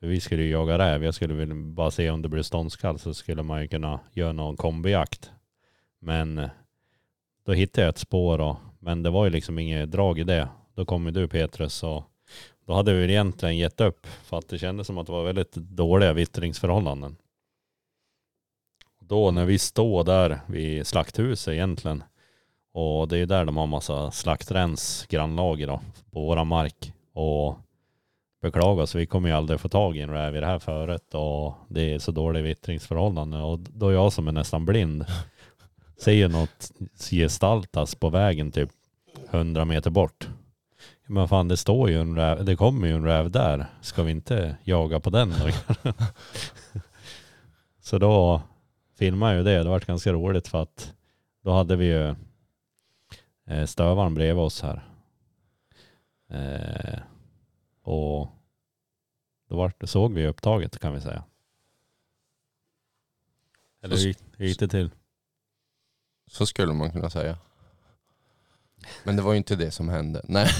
För 0.00 0.06
vi 0.06 0.20
skulle 0.20 0.42
ju 0.42 0.50
jaga 0.50 0.78
räv. 0.78 1.04
Jag 1.04 1.14
skulle 1.14 1.34
väl 1.34 1.54
bara 1.54 1.90
se 1.90 2.10
om 2.10 2.22
det 2.22 2.28
blev 2.28 2.42
ståndskall 2.42 2.98
så 2.98 3.14
skulle 3.14 3.42
man 3.42 3.62
ju 3.62 3.68
kunna 3.68 4.00
göra 4.12 4.32
någon 4.32 4.56
kombijakt. 4.56 5.30
Men 5.98 6.38
eh, 6.38 6.50
då 7.46 7.52
hittade 7.52 7.86
jag 7.86 7.88
ett 7.88 7.98
spår 7.98 8.40
och, 8.40 8.56
men 8.78 9.02
det 9.02 9.10
var 9.10 9.24
ju 9.24 9.30
liksom 9.30 9.58
inget 9.58 9.90
drag 9.90 10.18
i 10.18 10.24
det. 10.24 10.48
Då 10.74 10.84
kom 10.84 11.06
ju 11.06 11.10
du 11.10 11.28
Petrus 11.28 11.82
och 11.82 12.04
då 12.66 12.72
hade 12.72 12.94
vi 12.94 13.04
egentligen 13.04 13.56
gett 13.56 13.80
upp 13.80 14.06
för 14.06 14.38
att 14.38 14.48
det 14.48 14.58
kändes 14.58 14.86
som 14.86 14.98
att 14.98 15.06
det 15.06 15.12
var 15.12 15.24
väldigt 15.24 15.54
dåliga 15.54 16.12
vittringsförhållanden. 16.12 17.16
Då 19.00 19.30
när 19.30 19.44
vi 19.44 19.58
står 19.58 20.04
där 20.04 20.40
vid 20.46 20.86
slakthuset 20.86 21.54
egentligen 21.54 22.04
och 22.72 23.08
det 23.08 23.18
är 23.18 23.26
där 23.26 23.44
de 23.44 23.56
har 23.56 23.66
massa 23.66 24.10
slaktrens 24.10 25.06
grannlager 25.08 25.66
då 25.66 25.80
på 26.10 26.20
våra 26.20 26.44
mark 26.44 26.92
och 27.12 27.58
beklagar 28.42 28.98
vi 28.98 29.06
kommer 29.06 29.28
ju 29.28 29.34
aldrig 29.34 29.60
få 29.60 29.68
tag 29.68 29.96
i 29.96 30.00
en 30.00 30.10
räv 30.10 30.36
i 30.36 30.40
det 30.40 30.46
här 30.46 30.58
föret 30.58 31.14
och 31.14 31.54
det 31.68 31.94
är 31.94 31.98
så 31.98 32.12
dåliga 32.12 32.42
vittringsförhållanden 32.42 33.40
och 33.40 33.58
då 33.58 33.92
jag 33.92 34.12
som 34.12 34.28
är 34.28 34.32
nästan 34.32 34.66
blind 34.66 35.04
ser 35.96 36.12
ju 36.12 36.28
något 36.28 36.72
gestaltas 37.10 37.94
på 37.94 38.08
vägen 38.08 38.52
typ 38.52 38.70
100 39.30 39.64
meter 39.64 39.90
bort. 39.90 40.28
Men 41.06 41.28
fan 41.28 41.48
det 41.48 41.56
står 41.56 41.90
ju 41.90 42.00
en 42.00 42.16
räv, 42.16 42.44
det 42.44 42.56
kommer 42.56 42.86
ju 42.86 42.94
en 42.94 43.04
räv 43.04 43.30
där. 43.30 43.66
Ska 43.80 44.02
vi 44.02 44.10
inte 44.10 44.56
jaga 44.64 45.00
på 45.00 45.10
den 45.10 45.30
då? 45.30 45.50
Så 47.80 47.98
då 47.98 48.42
filmade 48.94 49.32
jag 49.32 49.38
ju 49.38 49.44
det. 49.44 49.62
Det 49.62 49.68
var 49.68 49.80
ganska 49.80 50.12
roligt 50.12 50.48
för 50.48 50.62
att 50.62 50.94
då 51.42 51.52
hade 51.52 51.76
vi 51.76 51.86
ju 51.86 52.14
eh, 53.46 53.66
stövaren 53.66 54.14
bredvid 54.14 54.44
oss 54.44 54.62
här. 54.62 54.88
Eh, 56.28 57.00
och 57.82 58.28
då 59.48 59.56
var, 59.56 59.86
såg 59.86 60.12
vi 60.12 60.26
upptaget 60.26 60.78
kan 60.78 60.94
vi 60.94 61.00
säga. 61.00 61.24
Eller 63.82 63.96
hur 63.96 64.02
gick, 64.02 64.18
hur 64.36 64.46
gick 64.46 64.58
det 64.58 64.68
till? 64.68 64.90
Så 66.26 66.46
skulle 66.46 66.72
man 66.72 66.92
kunna 66.92 67.10
säga. 67.10 67.38
Men 69.04 69.16
det 69.16 69.22
var 69.22 69.32
ju 69.32 69.36
inte 69.38 69.56
det 69.56 69.70
som 69.70 69.88
hände. 69.88 70.20
Nej. 70.28 70.48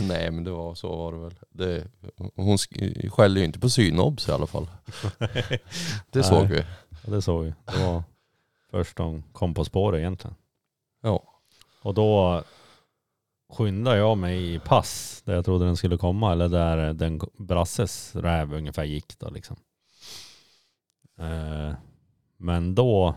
Nej 0.00 0.30
men 0.30 0.44
det 0.44 0.50
var 0.50 0.74
så 0.74 0.96
var 0.96 1.12
det 1.12 1.18
väl. 1.18 1.34
Det, 1.50 1.86
hon 2.36 2.56
sk- 2.56 3.08
skällde 3.10 3.40
ju 3.40 3.46
inte 3.46 3.58
på 3.60 3.70
synobs 3.70 4.28
i 4.28 4.32
alla 4.32 4.46
fall. 4.46 4.70
Det 6.10 6.22
såg 6.22 6.42
Nej. 6.48 6.52
vi. 6.52 6.64
Ja, 7.04 7.10
det 7.10 7.22
såg 7.22 7.44
vi. 7.44 7.54
Det 7.64 7.84
var 7.86 8.02
först 8.70 8.96
de 8.96 9.22
kom 9.32 9.54
på 9.54 9.64
spåret 9.64 9.98
egentligen. 9.98 10.36
Ja. 11.02 11.22
Och 11.82 11.94
då 11.94 12.42
skyndade 13.52 13.96
jag 13.96 14.18
mig 14.18 14.54
i 14.54 14.58
pass 14.58 15.22
där 15.24 15.34
jag 15.34 15.44
trodde 15.44 15.64
den 15.64 15.76
skulle 15.76 15.96
komma 15.96 16.32
eller 16.32 16.48
där 16.48 16.92
den 16.94 17.20
Brasses 17.38 18.16
räv 18.16 18.54
ungefär 18.54 18.84
gick 18.84 19.18
då 19.18 19.30
liksom. 19.30 19.56
Eh, 21.20 21.74
men 22.36 22.74
då, 22.74 23.14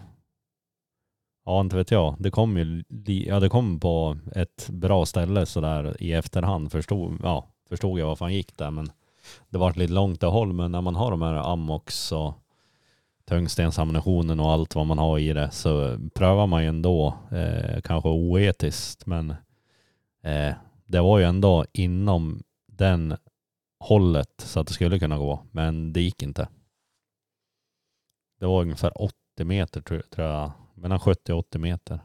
ja 1.45 1.61
inte 1.61 1.75
vet 1.75 1.91
jag, 1.91 2.15
det 2.19 2.31
kom 2.31 2.57
ju, 2.57 2.83
ja 3.05 3.39
det 3.39 3.49
kom 3.49 3.79
på 3.79 4.17
ett 4.35 4.69
bra 4.69 5.05
ställe 5.05 5.45
sådär 5.45 5.95
i 5.99 6.13
efterhand. 6.13 6.71
Förstod, 6.71 7.19
ja, 7.23 7.47
förstod 7.69 7.99
jag 7.99 8.07
varför 8.07 8.25
han 8.25 8.33
gick 8.33 8.57
där 8.57 8.71
men 8.71 8.91
det 9.49 9.57
var 9.57 9.73
lite 9.73 9.93
långt 9.93 10.23
att 10.23 10.33
håll. 10.33 10.53
Men 10.53 10.71
när 10.71 10.81
man 10.81 10.95
har 10.95 11.11
de 11.11 11.21
här 11.21 11.53
Amox 11.53 12.11
och 12.11 12.33
tungstensammunitionen 13.25 14.39
och 14.39 14.51
allt 14.51 14.75
vad 14.75 14.87
man 14.87 14.97
har 14.97 15.19
i 15.19 15.33
det 15.33 15.51
så 15.51 15.97
prövar 16.13 16.47
man 16.47 16.63
ju 16.63 16.69
ändå, 16.69 17.17
eh, 17.31 17.81
kanske 17.81 18.09
oetiskt. 18.09 19.05
Men 19.05 19.29
eh, 20.23 20.53
det 20.85 21.01
var 21.01 21.19
ju 21.19 21.25
ändå 21.25 21.65
inom 21.73 22.43
den 22.65 23.17
hållet 23.79 24.33
så 24.37 24.59
att 24.59 24.67
det 24.67 24.73
skulle 24.73 24.99
kunna 24.99 25.17
gå 25.17 25.43
men 25.51 25.93
det 25.93 26.01
gick 26.01 26.23
inte. 26.23 26.47
Det 28.39 28.45
var 28.45 28.61
ungefär 28.61 29.01
80 29.01 29.13
meter 29.43 29.81
tror 29.81 30.27
jag, 30.27 30.51
mellan 30.79 30.99
70 30.99 31.33
och 31.33 31.39
80 31.39 31.57
meter. 31.59 31.99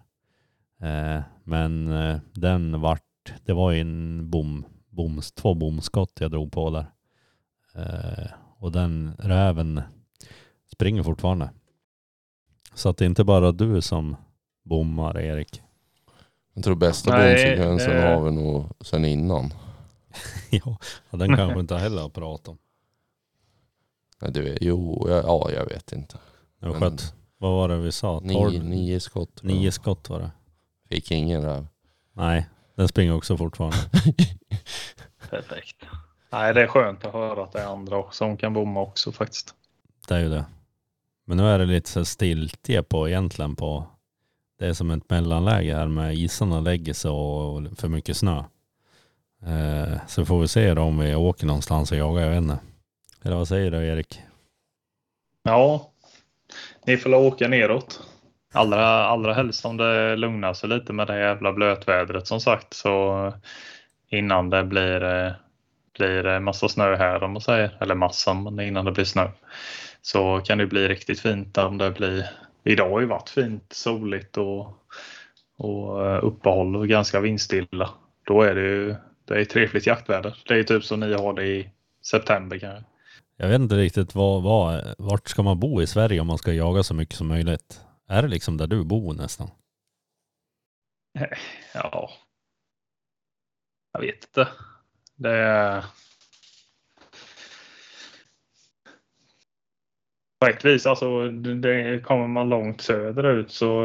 Eh, 0.81 1.23
men 1.45 1.93
eh, 1.93 2.19
den 2.33 2.81
vart, 2.81 3.33
det 3.45 3.53
var 3.53 3.71
ju 3.73 3.81
en 3.81 4.31
bom, 4.31 4.67
boms, 4.89 5.33
två 5.33 5.55
bomskott 5.55 6.13
jag 6.21 6.31
drog 6.31 6.53
på 6.53 6.71
där. 6.71 6.87
Eh, 7.75 8.31
och 8.59 8.73
den 8.73 9.17
räven 9.19 9.83
springer 10.73 11.03
fortfarande. 11.03 11.51
Så 12.75 12.89
att 12.89 12.97
det 12.97 13.05
är 13.05 13.07
inte 13.07 13.25
bara 13.25 13.53
du 13.53 13.83
som 13.83 14.17
bommar 14.63 15.21
Erik. 15.21 15.63
Jag 16.55 16.65
tror 16.65 16.77
bästa 16.77 17.11
bomsekvensen 17.11 17.97
eh. 17.97 18.03
har 18.03 18.25
vi 18.25 18.31
nog 18.31 18.67
sen 18.81 19.05
innan. 19.05 19.51
ja, 20.51 20.79
den 21.11 21.37
kanske 21.37 21.61
inte 21.61 21.77
heller 21.77 22.03
har 22.03 22.09
pratat 22.09 22.49
om. 22.49 22.59
Nej, 24.21 24.33
det 24.33 24.41
vet, 24.41 24.59
jo, 24.61 25.07
ja, 25.09 25.23
ja, 25.23 25.51
jag 25.51 25.67
vet 25.67 25.93
inte. 25.93 26.19
Det 26.61 26.67
var 26.67 26.73
Men- 26.73 26.81
skönt. 26.81 27.15
Vad 27.45 27.53
var 27.53 27.69
det 27.69 27.77
vi 27.77 27.93
sa? 27.93 28.21
Nio, 28.21 28.63
nio 28.63 29.01
skott. 29.01 29.43
Nio 29.43 29.73
skott 29.73 30.11
var 30.11 30.21
det. 30.21 30.31
Fick 30.89 31.11
ingen 31.11 31.43
räv. 31.43 31.67
Nej, 32.13 32.47
den 32.75 32.89
springer 32.89 33.15
också 33.15 33.37
fortfarande. 33.37 33.77
Perfekt. 35.31 35.77
Nej, 36.33 36.55
det 36.55 36.63
är 36.63 36.67
skönt 36.67 37.05
att 37.05 37.13
höra 37.13 37.43
att 37.43 37.53
det 37.53 37.61
är 37.61 37.67
andra 37.67 38.05
som 38.11 38.37
kan 38.37 38.53
bomma 38.53 38.81
också 38.81 39.13
faktiskt. 39.13 39.55
Det 40.09 40.15
är 40.15 40.21
ju 40.21 40.29
det. 40.29 40.45
Men 41.25 41.37
nu 41.37 41.45
är 41.45 41.59
det 41.59 41.65
lite 41.65 41.91
så 41.91 42.05
stiltje 42.05 42.83
på 42.83 43.09
egentligen 43.09 43.57
på 43.57 43.87
det 44.59 44.67
är 44.67 44.73
som 44.73 44.91
ett 44.91 45.11
mellanläge 45.11 45.75
här 45.75 45.89
med 45.89 46.15
isarna 46.15 46.61
lägger 46.61 46.93
sig 46.93 47.11
och 47.11 47.79
för 47.79 47.89
mycket 47.89 48.17
snö. 48.17 48.45
Eh, 49.47 50.07
så 50.09 50.25
får 50.25 50.41
vi 50.41 50.49
se 50.49 50.75
då 50.75 50.83
om 50.83 50.99
vi 50.99 51.15
åker 51.15 51.47
någonstans 51.47 51.93
och 51.93 51.99
jagar, 51.99 52.23
jag 52.23 52.31
vet 52.31 52.43
inte. 52.43 52.59
Eller 53.23 53.37
vad 53.37 53.49
säger 53.49 53.71
du 53.71 53.87
Erik? 53.87 54.21
Ja, 55.43 55.91
ni 56.87 56.97
får 56.97 57.15
åka 57.15 57.49
neråt. 57.49 58.01
Allra, 58.53 58.87
allra 58.87 59.33
helst 59.33 59.65
om 59.65 59.77
det 59.77 60.17
lugnar 60.17 60.55
sig 60.55 60.69
lite 60.69 60.93
med 60.93 61.07
det 61.07 61.19
jävla 61.19 61.53
blötvädret 61.53 62.27
som 62.27 62.41
sagt. 62.41 62.75
Så 62.75 63.33
innan 64.09 64.51
det 64.51 64.65
blir, 64.65 65.05
eh, 65.05 65.33
blir 65.99 66.27
eh, 66.27 66.41
massa 66.41 66.69
snö 66.69 66.97
här 66.97 67.23
om 67.23 67.33
man 67.33 67.43
säger. 67.43 67.77
Eller 67.81 67.95
massa, 67.95 68.35
men 68.35 68.61
innan 68.61 68.85
det 68.85 68.93
blir 68.93 69.05
snö. 69.05 69.29
Så 70.03 70.41
kan 70.45 70.59
det 70.59 70.67
bli 70.67 70.89
riktigt 70.89 71.21
fint 71.21 71.59
om 71.59 71.79
det 71.79 71.91
blir. 71.91 72.31
Idag 72.65 72.91
har 72.91 73.01
ju 73.01 73.07
varit 73.07 73.29
fint, 73.29 73.73
soligt 73.73 74.37
och, 74.37 74.79
och 75.57 76.07
eh, 76.07 76.25
uppehåll 76.25 76.77
och 76.77 76.89
ganska 76.89 77.21
vindstilla. 77.21 77.91
Då 78.27 78.43
är 78.43 78.55
det 78.55 78.61
ju 78.61 78.95
det 79.25 79.41
är 79.41 79.45
trevligt 79.45 79.87
jaktväder. 79.87 80.37
Det 80.49 80.55
är 80.55 80.63
typ 80.63 80.85
som 80.85 81.01
ni 81.01 81.15
har 81.15 81.33
det 81.33 81.47
i 81.47 81.71
september 82.03 82.59
kanske. 82.59 82.94
Jag 83.37 83.49
vet 83.49 83.61
inte 83.61 83.77
riktigt 83.77 84.15
vad, 84.15 84.43
vad, 84.43 84.95
vart 84.99 85.29
ska 85.29 85.43
man 85.43 85.61
bo 85.61 85.83
i 85.83 85.87
Sverige 85.87 86.21
om 86.21 86.27
man 86.27 86.39
ska 86.39 86.53
jaga 86.53 86.83
så 86.83 86.95
mycket 86.95 87.15
som 87.15 87.29
möjligt? 87.29 87.81
Är 88.09 88.23
det 88.23 88.29
liksom 88.29 88.57
där 88.57 88.67
du 88.67 88.85
bor 88.85 89.15
nästan? 89.15 89.51
Ja. 91.75 92.11
Jag 93.93 94.01
vet 94.01 94.25
inte. 94.25 94.49
Det 95.17 95.31
är... 95.31 95.85
På 100.39 100.47
alltså 100.89 101.29
det, 101.31 101.55
det, 101.55 102.01
kommer 102.01 102.27
man 102.27 102.49
långt 102.49 102.81
söderut 102.81 103.51
så, 103.51 103.85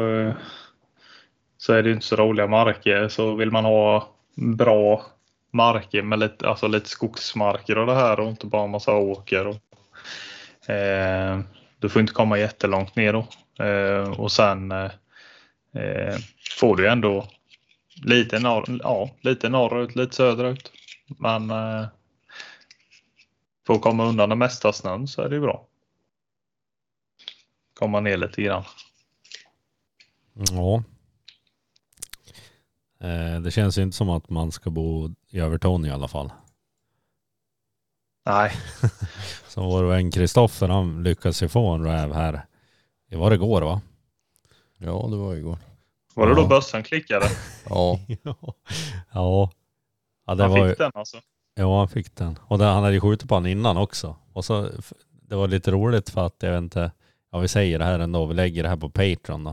så 1.56 1.72
är 1.72 1.82
det 1.82 1.92
inte 1.92 2.06
så 2.06 2.16
roliga 2.16 2.46
marker. 2.46 3.08
Så 3.08 3.34
vill 3.34 3.50
man 3.50 3.64
ha 3.64 4.08
bra 4.34 5.06
marker 5.50 6.02
med 6.02 6.18
lite, 6.18 6.48
alltså 6.48 6.68
lite 6.68 6.88
skogsmarker 6.88 7.78
och 7.78 7.86
det 7.86 7.94
här 7.94 8.20
och 8.20 8.28
inte 8.28 8.46
bara 8.46 8.66
massa 8.66 8.92
åker. 8.92 9.46
Och, 9.46 10.70
eh, 10.70 11.40
du 11.78 11.88
får 11.88 12.00
inte 12.00 12.12
komma 12.12 12.38
jättelångt 12.38 12.96
ner 12.96 13.12
då. 13.12 13.26
Eh, 13.64 14.20
och 14.20 14.32
sen 14.32 14.72
eh, 14.72 14.90
eh 15.74 16.16
får 16.58 16.76
du 16.76 16.88
ändå 16.88 17.28
lite, 18.04 18.38
norr, 18.38 18.80
ja, 18.82 19.10
lite 19.20 19.48
norrut, 19.48 19.96
lite 19.96 20.16
söderut. 20.16 20.72
Men 21.06 21.50
eh, 21.50 21.86
för 23.66 23.74
att 23.74 23.80
komma 23.80 24.04
undan 24.04 24.28
den 24.28 24.38
mesta 24.38 24.72
snön 24.72 25.08
så 25.08 25.22
är 25.22 25.28
det 25.28 25.34
ju 25.34 25.40
bra. 25.40 25.66
Komma 27.78 28.00
ner 28.00 28.16
lite 28.16 28.42
grann. 28.42 28.64
Ja. 30.34 30.82
Eh, 33.00 33.40
det 33.40 33.50
känns 33.50 33.78
ju 33.78 33.82
inte 33.82 33.96
som 33.96 34.10
att 34.10 34.30
man 34.30 34.52
ska 34.52 34.70
bo 34.70 35.10
i 35.30 35.40
Övertorneå 35.40 35.90
i 35.90 35.94
alla 35.94 36.08
fall. 36.08 36.32
Nej, 38.26 38.52
Så 39.48 39.62
vår 39.62 39.84
vän 39.84 40.10
Kristoffer 40.10 40.68
han 40.68 41.02
lyckades 41.02 41.42
ju 41.42 41.48
få 41.48 41.66
en 41.68 41.84
räv 41.84 42.12
här. 42.14 42.44
Det 43.10 43.16
var 43.16 43.30
det 43.30 43.36
igår 43.36 43.62
va? 43.62 43.80
Ja, 44.78 45.06
det 45.10 45.16
var 45.16 45.34
igår. 45.34 45.58
var 46.14 46.26
det 46.26 46.32
Ja. 46.32 46.36
då 46.42 46.46
bössan 46.46 46.82
klickade? 46.82 47.26
Ja, 47.68 48.00
ja. 49.12 49.50
Ja, 50.26 50.34
det 50.34 50.42
Han 50.42 50.52
var 50.52 50.58
ju, 50.66 50.68
fick 50.70 50.78
den 50.78 50.92
alltså? 50.94 51.16
ja 51.54 51.78
han 51.78 51.88
fick 51.88 52.14
den. 52.16 52.38
Och 52.42 52.58
det, 52.58 52.64
han 52.64 52.82
hade 52.82 52.94
ju 52.94 53.00
skjutit 53.00 53.28
på 53.28 53.34
den 53.34 53.46
innan 53.46 53.76
också. 53.76 54.16
Och 54.32 54.44
så, 54.44 54.70
det 55.10 55.36
var 55.36 55.48
lite 55.48 55.70
roligt 55.70 56.10
för 56.10 56.26
att 56.26 56.36
jag 56.42 56.50
vet 56.50 56.58
inte, 56.58 56.92
ja 57.32 57.38
vi 57.38 57.48
säger 57.48 57.78
det 57.78 57.84
här 57.84 57.98
ändå, 57.98 58.26
vi 58.26 58.34
lägger 58.34 58.62
det 58.62 58.68
här 58.68 58.76
på 58.76 58.90
Patreon 58.90 59.44
då. 59.44 59.50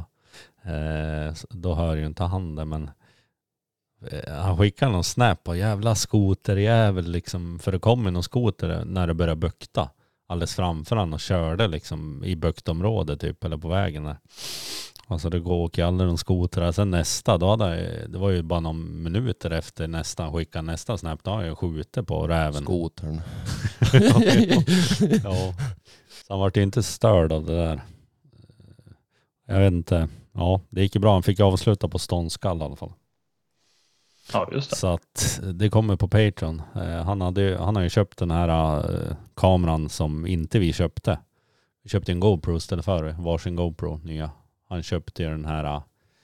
Eh, 0.72 1.34
då 1.50 1.74
hör 1.74 1.96
ju 1.96 2.06
inte 2.06 2.24
han 2.24 2.56
det 2.56 2.66
men 2.66 2.84
eh, 2.84 2.90
han 4.28 4.58
skickade 4.58 4.92
någon 4.92 5.04
snap 5.04 5.48
och 5.48 5.58
jävla 5.58 5.96
skoterjävel 5.96 7.12
liksom. 7.12 7.60
För 7.60 7.72
det 7.72 7.80
kom 7.80 8.06
ju 8.06 8.12
någon 8.12 8.24
skoter 8.24 8.86
när 8.86 9.08
det 9.08 9.14
började 9.14 9.36
bukta. 9.36 9.90
Alldeles 10.28 10.56
framför 10.56 10.96
han 10.96 11.14
och 11.14 11.20
körde 11.20 11.68
liksom 11.68 12.24
i 12.24 12.36
buktområdet 12.36 13.22
typ 13.22 13.44
eller 13.44 13.58
på 13.58 13.68
vägen 13.68 14.04
där. 14.04 14.18
Alltså 15.10 15.30
det 15.30 15.40
går 15.40 15.56
åker 15.56 15.84
aldrig 15.84 16.08
någon 16.08 16.18
skoter. 16.18 16.72
Sen 16.72 16.92
nästa, 16.92 17.38
då 17.38 17.50
hade 17.50 18.08
det 18.08 18.18
var 18.18 18.30
ju 18.30 18.42
bara 18.42 18.60
någon 18.60 19.04
minuter 19.04 19.52
efter 19.52 19.88
nästa, 19.88 20.32
skickade 20.32 20.66
nästa 20.66 20.98
snap. 20.98 21.24
Då 21.24 21.32
har 21.32 21.44
jag 21.44 21.58
skjutit 21.58 22.08
på 22.08 22.28
räven. 22.28 22.64
skotern. 22.64 23.22
ja. 25.24 25.54
Så 26.28 26.34
han 26.34 26.40
vart 26.40 26.58
ju 26.58 26.64
inte 26.64 26.84
störd 26.84 27.32
av 27.32 27.46
det 27.46 27.56
där. 27.56 27.82
Jag 29.48 29.60
vet 29.60 29.74
inte. 29.74 30.08
Ja, 30.34 30.62
det 30.70 30.82
gick 30.82 30.96
ju 30.96 31.02
bra. 31.02 31.14
Han 31.14 31.24
fick 31.24 31.40
avsluta 31.40 31.88
på 31.88 32.00
ståndskall 32.00 32.62
i 32.62 32.64
alla 32.64 32.76
fall. 32.76 32.94
Ja, 34.34 34.50
just 34.52 34.70
det. 34.70 34.76
Så 34.76 34.88
att 34.88 35.40
det 35.54 35.70
kommer 35.70 35.96
på 35.96 36.08
Patreon. 36.08 36.62
Eh, 36.76 37.04
Han, 37.06 37.22
hade, 37.22 37.58
han 37.60 37.76
har 37.76 37.84
ju 37.84 37.90
köpt 37.90 38.18
den 38.18 38.32
här 38.32 38.78
eh, 38.78 39.16
kameran 39.36 39.90
som 39.90 40.28
inte 40.28 40.60
vi 40.60 40.74
köpte. 40.74 41.20
Vi 41.84 41.90
köpte 41.90 42.12
en 42.12 42.20
GoPro 42.20 42.58
istället 42.58 42.86
för 42.86 43.16
varsin 43.20 43.56
GoPro 43.56 43.98
nya. 43.98 44.32
Han 44.70 44.84
köpte 44.84 45.24
ju 45.24 45.30
den 45.30 45.46
här 45.46 45.64
eh, 45.64 45.82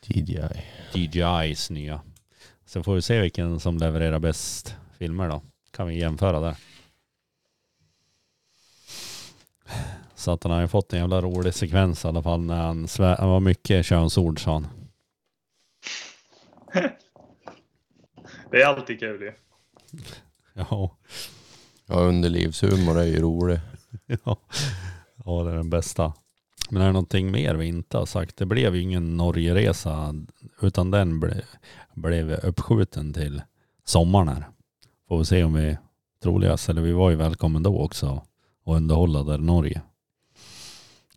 DJI. 0.07 0.63
DJIs 0.93 1.69
nya. 1.69 2.01
Så 2.65 2.83
får 2.83 2.95
vi 2.95 3.01
se 3.01 3.19
vilken 3.21 3.59
som 3.59 3.77
levererar 3.77 4.19
bäst 4.19 4.75
filmer 4.97 5.29
då. 5.29 5.41
Kan 5.71 5.87
vi 5.87 5.99
jämföra 5.99 6.39
där. 6.39 6.55
Så 10.15 10.31
att 10.31 10.43
han 10.43 10.51
har 10.51 10.61
ju 10.61 10.67
fått 10.67 10.93
en 10.93 10.99
jävla 10.99 11.21
rolig 11.21 11.53
sekvens 11.53 12.05
i 12.05 12.07
alla 12.07 12.23
fall 12.23 12.41
när 12.41 12.61
han 12.61 12.87
svär, 12.87 13.17
han 13.17 13.29
var 13.29 13.39
mycket 13.39 13.85
könsord 13.85 14.43
sa 14.43 14.53
han. 14.53 14.67
Det 18.53 18.61
är 18.61 18.65
alltid 18.65 18.99
kul 18.99 19.21
ju. 19.21 19.31
Ja, 20.53 20.97
Ja, 21.85 21.95
underlivshumor 21.95 22.99
är 22.99 23.03
ju 23.03 23.21
rolig. 23.21 23.59
ja. 24.23 24.37
ja 25.25 25.43
det 25.43 25.51
är 25.51 25.55
den 25.55 25.69
bästa. 25.69 26.13
Men 26.69 26.81
är 26.81 26.85
det 26.85 26.91
någonting 26.91 27.31
mer 27.31 27.55
vi 27.55 27.65
inte 27.65 27.97
har 27.97 28.05
sagt? 28.05 28.37
Det 28.37 28.45
blev 28.45 28.75
ju 28.75 28.81
ingen 28.81 29.17
Norgeresa 29.17 30.15
utan 30.61 30.91
den 30.91 31.19
ble, 31.19 31.41
blev 31.93 32.31
uppskjuten 32.31 33.13
till 33.13 33.41
sommaren 33.85 34.27
här. 34.27 34.47
Får 35.07 35.17
vi 35.17 35.25
se 35.25 35.43
om 35.43 35.53
vi 35.53 35.77
troligast, 36.23 36.69
eller 36.69 36.81
vi 36.81 36.91
var 36.91 37.09
ju 37.09 37.15
välkommen 37.15 37.63
då 37.63 37.79
också 37.79 38.21
och 38.63 38.75
underhålla 38.75 39.23
där 39.23 39.37
Norge. 39.37 39.81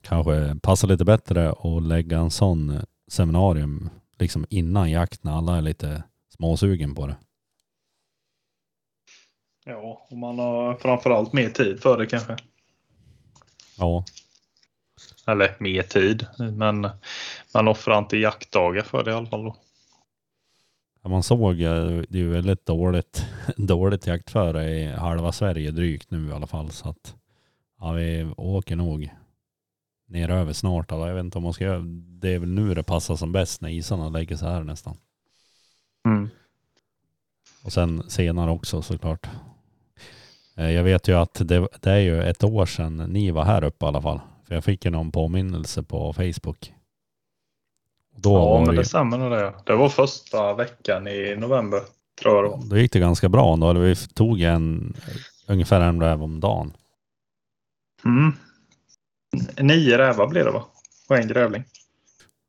Kanske 0.01 0.57
passar 0.63 0.89
lite 0.89 1.05
bättre 1.05 1.51
att 1.51 1.83
lägga 1.83 2.19
en 2.19 2.31
sån 2.31 2.81
seminarium 3.09 3.91
liksom 4.19 4.47
innan 4.49 4.91
jakt 4.91 5.25
när 5.25 5.33
alla 5.33 5.57
är 5.57 5.63
lite 5.63 6.03
småsugen 6.37 6.95
på 6.95 7.07
det. 7.07 7.17
Ja, 9.69 10.07
och 10.11 10.19
man 10.19 10.39
har 10.39 10.75
framförallt 10.75 11.33
mer 11.33 11.51
tid 11.51 11.81
för 11.81 11.99
det 11.99 12.07
kanske. 12.07 12.37
Ja, 13.79 14.05
Eller 15.27 15.57
mer 15.59 15.83
tid, 15.83 16.27
men 16.39 16.89
man 17.55 17.69
offrar 17.69 17.99
inte 17.99 18.17
jaktdagar 18.17 18.83
för 18.83 19.05
det 19.05 19.11
i 19.11 19.15
alla 19.15 19.27
fall. 19.27 19.45
Då. 19.45 19.57
Ja, 21.03 21.09
man 21.09 21.23
såg 21.23 21.57
det 21.57 21.67
är 21.67 22.17
ju 22.17 22.29
väldigt 22.29 22.67
dåligt, 22.67 23.27
dåligt 23.57 24.07
jaktföre 24.07 24.71
i 24.71 24.87
halva 24.87 25.33
Sverige 25.33 25.71
drygt 25.71 26.11
nu 26.11 26.29
i 26.29 26.33
alla 26.33 26.47
fall. 26.47 26.71
Så 26.71 26.89
att 26.89 27.15
ja, 27.81 27.93
vi 27.93 28.33
åker 28.37 28.77
nog 28.77 29.11
ner 30.07 30.31
över 30.31 30.53
snart. 30.53 30.93
Alltså, 30.93 31.09
jag 31.09 31.15
vet 31.15 31.25
inte 31.25 31.39
om 31.39 31.45
man 31.45 31.53
ska 31.53 31.65
göra. 31.65 31.83
Det 32.21 32.35
är 32.35 32.39
väl 32.39 32.49
nu 32.49 32.75
det 32.75 32.83
passar 32.83 33.17
som 33.17 33.33
bäst 33.33 33.61
när 33.61 33.69
isarna 33.71 34.09
lägger 34.09 34.37
sig 34.37 34.49
här 34.49 34.65
nästan. 34.65 34.97
Mm. 36.05 36.29
Och 37.65 37.73
sen 37.73 38.11
senare 38.11 38.51
också 38.51 38.83
såklart. 38.83 39.27
Eh, 40.57 40.71
Jag 40.71 40.85
vet 40.85 41.09
ju 41.09 41.13
att 41.19 41.35
det, 41.35 41.69
det 41.81 41.91
är 41.91 41.99
ju 41.99 42.23
ett 42.23 42.45
år 42.45 42.67
sedan 42.67 42.97
ni 42.97 43.31
var 43.31 43.45
här 43.45 43.65
uppe 43.65 43.85
i 43.85 43.89
alla 43.89 44.03
fall. 44.03 44.21
För 44.49 44.55
jag 44.55 44.65
fick 44.65 44.85
ju 44.85 44.91
någon 44.91 45.13
påminnelse 45.13 45.83
på 45.83 46.13
Facebook. 46.13 46.73
Och 48.15 48.21
Då, 48.21 48.35
Ja, 48.35 48.65
men 48.67 48.77
det 48.77 48.85
stämmer 48.85 49.19
nog 49.19 49.31
det. 49.31 49.55
Det 49.67 49.77
var 49.77 49.89
första 49.89 50.55
veckan 50.55 51.07
i 51.09 51.37
november, 51.39 51.81
tror 52.23 52.35
jag 52.35 52.45
det 52.45 52.49
var. 52.49 52.63
då 52.71 52.79
gick 52.79 52.93
det 52.93 52.99
ganska 52.99 53.29
bra 53.29 53.57
då. 53.57 53.71
Eller 53.71 53.81
Vi 53.81 53.97
tog 53.97 54.41
en, 54.41 54.95
ungefär 55.47 55.81
en 55.81 56.01
räv 56.01 56.23
om 56.23 56.41
dagen. 56.41 56.73
Mm. 58.05 58.33
Nio 59.61 59.99
rävar 59.99 60.27
blev 60.27 60.45
det 60.45 60.51
va? 60.51 60.65
På 61.09 61.15
en 61.15 61.29
grävling. 61.29 61.65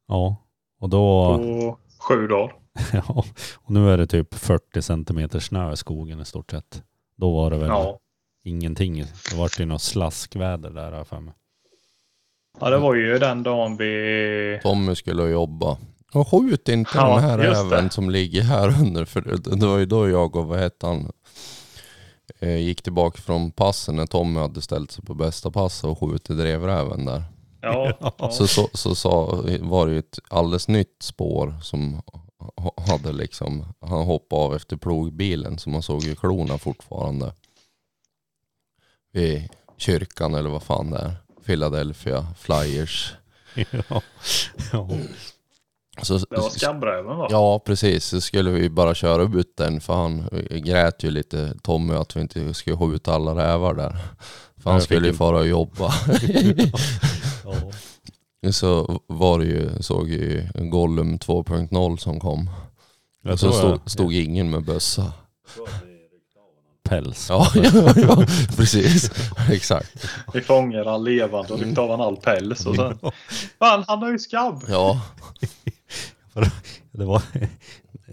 Ja, 0.08 0.36
och 0.80 0.90
då, 0.90 1.38
På 1.38 1.78
sju 2.00 2.28
dagar. 2.28 2.56
ja, 2.94 3.24
och 3.56 3.72
nu 3.72 3.90
är 3.90 3.98
det 3.98 4.08
typ 4.08 4.34
40 4.36 4.82
centimeter 4.82 5.40
snö 5.40 5.74
i 5.74 5.78
skogen 5.78 6.20
i 6.20 6.26
stort 6.26 6.52
sett. 6.52 6.84
Då 7.18 7.36
var 7.36 7.52
det 7.52 7.58
väl 7.58 7.68
Ja. 7.70 8.00
ingenting. 8.44 9.04
Det 9.30 9.36
vart 9.38 9.60
ju 9.60 9.66
något 9.66 9.82
slaskväder 9.82 10.70
där 10.70 10.92
jag 10.92 11.08
för 11.08 11.20
mig. 11.20 11.34
Ja, 12.60 12.70
det 12.70 12.78
var 12.78 12.96
ju 12.96 13.20
den 13.20 13.44
dagen 13.44 13.78
vi... 13.78 14.60
Tommy 14.64 14.96
skulle 14.96 15.24
jobba. 15.24 15.78
Och 16.14 16.28
skjut 16.28 16.70
inte 16.70 16.92
Ja, 16.94 17.16
den 17.16 17.24
här 17.24 17.40
även 17.40 17.90
som 17.90 18.10
ligger 18.10 18.42
här 18.42 18.82
under. 18.82 19.06
För 19.06 19.22
det, 19.58 19.66
var 19.66 19.78
ju 19.78 19.86
då 19.86 20.10
jag 20.10 20.36
och 20.36 20.48
vad 20.48 20.60
hette 20.60 20.88
han? 20.88 21.12
Eh, 22.40 22.58
gick 22.58 22.82
tillbaka 22.82 23.22
från 23.22 23.52
passen 23.52 23.96
när 23.96 24.06
Tommy 24.06 24.40
hade 24.40 24.62
ställt 24.62 24.92
sig 24.92 25.06
på 25.06 25.14
bästa 25.14 25.52
pass 25.52 25.84
och 25.84 26.00
skjutit 26.00 26.38
drevräven 26.38 27.06
där. 27.06 27.24
Ja, 27.62 27.98
ja. 28.18 28.32
Så, 28.32 28.48
så, 28.48 28.70
så 28.74 28.96
sa, 28.96 29.26
var 29.62 29.88
det 29.88 29.94
ju 29.94 30.00
ett 30.00 30.20
alldeles 30.30 30.68
nytt 30.68 30.98
spår 31.04 31.56
som 31.62 32.02
hade 32.88 33.12
liksom, 33.12 33.66
han 33.82 34.06
hoppade 34.06 34.42
av 34.42 34.56
efter 34.56 34.78
plogbilen 34.78 35.60
så 35.60 35.70
man 35.70 35.82
såg 35.82 36.04
ju 36.04 36.16
klorna 36.16 36.58
fortfarande. 36.58 37.34
Vid 39.12 39.50
kyrkan 39.78 40.36
eller 40.36 40.50
vad 40.50 40.64
fan 40.64 40.92
det 40.92 40.98
är. 40.98 41.16
Philadelphia 41.46 42.28
Flyers. 42.38 43.14
ja. 43.56 44.02
ja. 44.72 44.90
Så, 46.02 46.18
Det 46.18 46.38
var 46.38 46.50
skabbräven 46.50 47.18
va? 47.18 47.28
Ja 47.30 47.60
precis, 47.66 48.06
så 48.06 48.22
skulle 48.22 48.52
vi 48.52 48.70
bara 48.70 48.96
köra 48.96 49.40
ut 49.40 49.58
den 49.58 49.82
för 49.82 49.94
han 49.94 50.30
grät 50.50 51.04
ju 51.04 51.12
lite 51.12 51.54
Tommy 51.64 51.94
att 51.94 52.16
vi 52.16 52.22
inte 52.22 52.54
skulle 52.54 52.78
skjuta 52.78 53.14
alla 53.14 53.36
rävar 53.36 53.74
där. 53.74 53.98
För 54.58 54.72
han 54.72 54.82
skulle 54.82 55.08
ju 55.08 55.14
fara 55.14 55.38
och 55.38 55.48
jobba. 55.48 55.94
ja. 57.44 57.54
så 58.54 59.02
var 59.08 59.40
det 59.40 59.46
ju, 59.46 59.70
såg 59.80 60.10
ju 60.10 60.48
Gollum 60.56 61.18
2.0 61.18 61.98
som 61.98 62.20
kom. 62.20 62.50
Jag 63.22 63.40
så 63.40 63.52
tror 63.52 63.60
stod, 63.60 63.92
stod 63.92 64.14
ingen 64.14 64.50
med 64.50 64.66
bössa. 64.66 65.14
Päls. 66.84 67.30
Ja, 67.30 67.48
ja, 67.56 67.94
ja 67.96 68.26
precis. 68.58 69.12
Exakt. 69.52 70.10
Vi 70.34 70.42
fångade 70.42 70.90
han 70.90 71.04
levande 71.04 71.54
och 71.54 71.60
ryckte 71.60 71.82
av 71.82 71.90
han 71.90 72.02
all 72.02 72.18
päls 72.18 72.66
och 72.66 72.76
sen... 72.76 73.00
Fan, 73.60 73.84
han 73.88 74.00
har 74.02 74.12
ju 74.12 74.20
skabb! 74.20 74.64
Ja, 74.68 75.02
Det 76.92 77.06
var, 77.06 77.22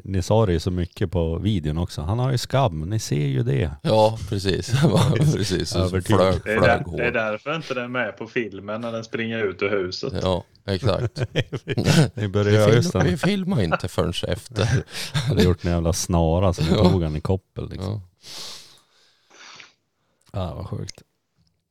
ni 0.05 0.23
sa 0.23 0.47
det 0.47 0.53
ju 0.53 0.61
så 0.61 0.71
mycket 0.71 1.11
på 1.11 1.39
videon 1.39 1.79
också. 1.79 2.03
Han 2.03 2.19
har 2.19 2.31
ju 2.33 2.39
skabb, 2.39 2.73
ni 2.73 2.99
ser 2.99 3.27
ju 3.27 3.43
det. 3.43 3.71
ja 3.83 4.19
precis. 4.29 4.73
Precis. 5.35 5.77
Övertygad. 5.77 6.21
flög, 6.21 6.41
Det 6.45 6.53
är, 6.53 6.59
flög 6.59 6.85
där, 6.87 6.97
det 6.97 7.05
är 7.07 7.13
därför 7.13 7.57
inte 7.57 7.75
den 7.75 7.85
är 7.85 7.89
med 7.89 8.17
på 8.17 8.27
filmen 8.27 8.81
när 8.81 8.93
den 8.93 9.05
springer 9.05 9.39
ut 9.45 9.63
ur 9.63 9.71
huset. 9.71 10.13
Ja, 10.23 10.45
exakt. 10.67 11.23
Ni 12.15 12.29
började 12.29 12.77
Vi, 12.77 12.83
film, 12.83 13.05
vi 13.05 13.17
filmar 13.17 13.63
inte 13.63 13.89
förrän 13.89 14.13
efter. 14.29 14.69
hade 15.29 15.43
gjort 15.43 15.65
en 15.65 15.71
jävla 15.71 15.93
snara 15.93 16.53
som 16.53 16.65
Ja. 16.71 16.91
tog 16.91 17.03
han 17.03 17.17
i 17.17 17.21
koppel 17.21 17.69
liksom. 17.71 17.93
Ja. 17.93 18.01
Ja, 20.33 20.55
vad 20.55 20.67
sjukt. 20.67 21.03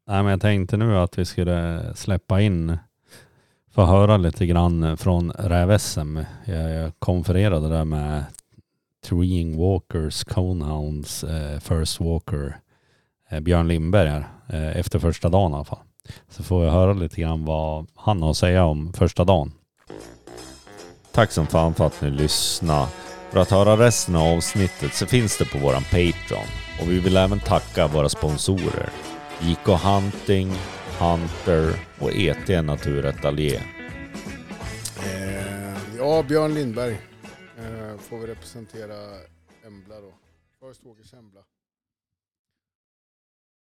Nej, 0.07 0.23
men 0.23 0.31
jag 0.31 0.41
tänkte 0.41 0.77
nu 0.77 0.97
att 0.97 1.17
vi 1.17 1.25
skulle 1.25 1.83
släppa 1.95 2.41
in, 2.41 2.77
få 3.73 3.85
höra 3.85 4.17
lite 4.17 4.45
grann 4.45 4.97
från 4.97 5.31
räv-SM. 5.31 6.19
Jag, 6.45 6.91
konfererade 6.99 7.69
där 7.69 7.85
med 7.85 8.23
Treeing 9.05 9.57
Walkers, 9.57 10.23
Conehounds, 10.23 11.23
eh, 11.23 11.59
First 11.59 11.99
Walker, 11.99 12.57
eh, 13.29 13.39
Björn 13.39 13.67
Lindberg 13.67 14.09
här, 14.09 14.27
eh, 14.49 14.79
efter 14.79 14.99
första 14.99 15.29
dagen 15.29 15.51
i 15.51 15.55
alla 15.55 15.63
fall. 15.63 15.79
Så 16.29 16.43
får 16.43 16.65
jag 16.65 16.71
höra 16.71 16.93
lite 16.93 17.21
grann 17.21 17.45
vad 17.45 17.87
han 17.95 18.21
har 18.21 18.29
att 18.29 18.37
säga 18.37 18.65
om 18.65 18.93
första 18.93 19.23
dagen. 19.23 19.51
Tack 21.11 21.31
som 21.31 21.47
fan 21.47 21.73
för 21.73 21.87
att 21.87 22.01
ni 22.01 22.09
lyssnade. 22.09 22.87
För 23.31 23.39
att 23.39 23.51
höra 23.51 23.77
resten 23.77 24.15
av 24.15 24.37
avsnittet 24.37 24.93
så 24.93 25.05
finns 25.05 25.37
det 25.37 25.45
på 25.45 25.57
våran 25.57 25.83
Patreon. 25.83 26.47
Och 26.81 26.91
vi 26.91 26.99
vill 26.99 27.17
även 27.17 27.39
tacka 27.39 27.87
våra 27.87 28.09
sponsorer. 28.09 28.89
JK 29.41 29.67
Hunting, 29.67 30.51
Hunter 30.99 31.79
och 31.99 32.11
ET 32.13 32.65
Naturateljé. 32.65 33.55
Eh, 35.05 35.77
ja, 35.97 36.23
Björn 36.23 36.53
Lindberg 36.53 36.93
eh, 37.57 37.97
får 37.97 38.17
vi 38.19 38.27
representera 38.27 38.95
Embla 39.65 39.95
då. 40.01 40.13
First 40.67 40.85
Walkers 40.85 41.13
Embla. 41.13 41.41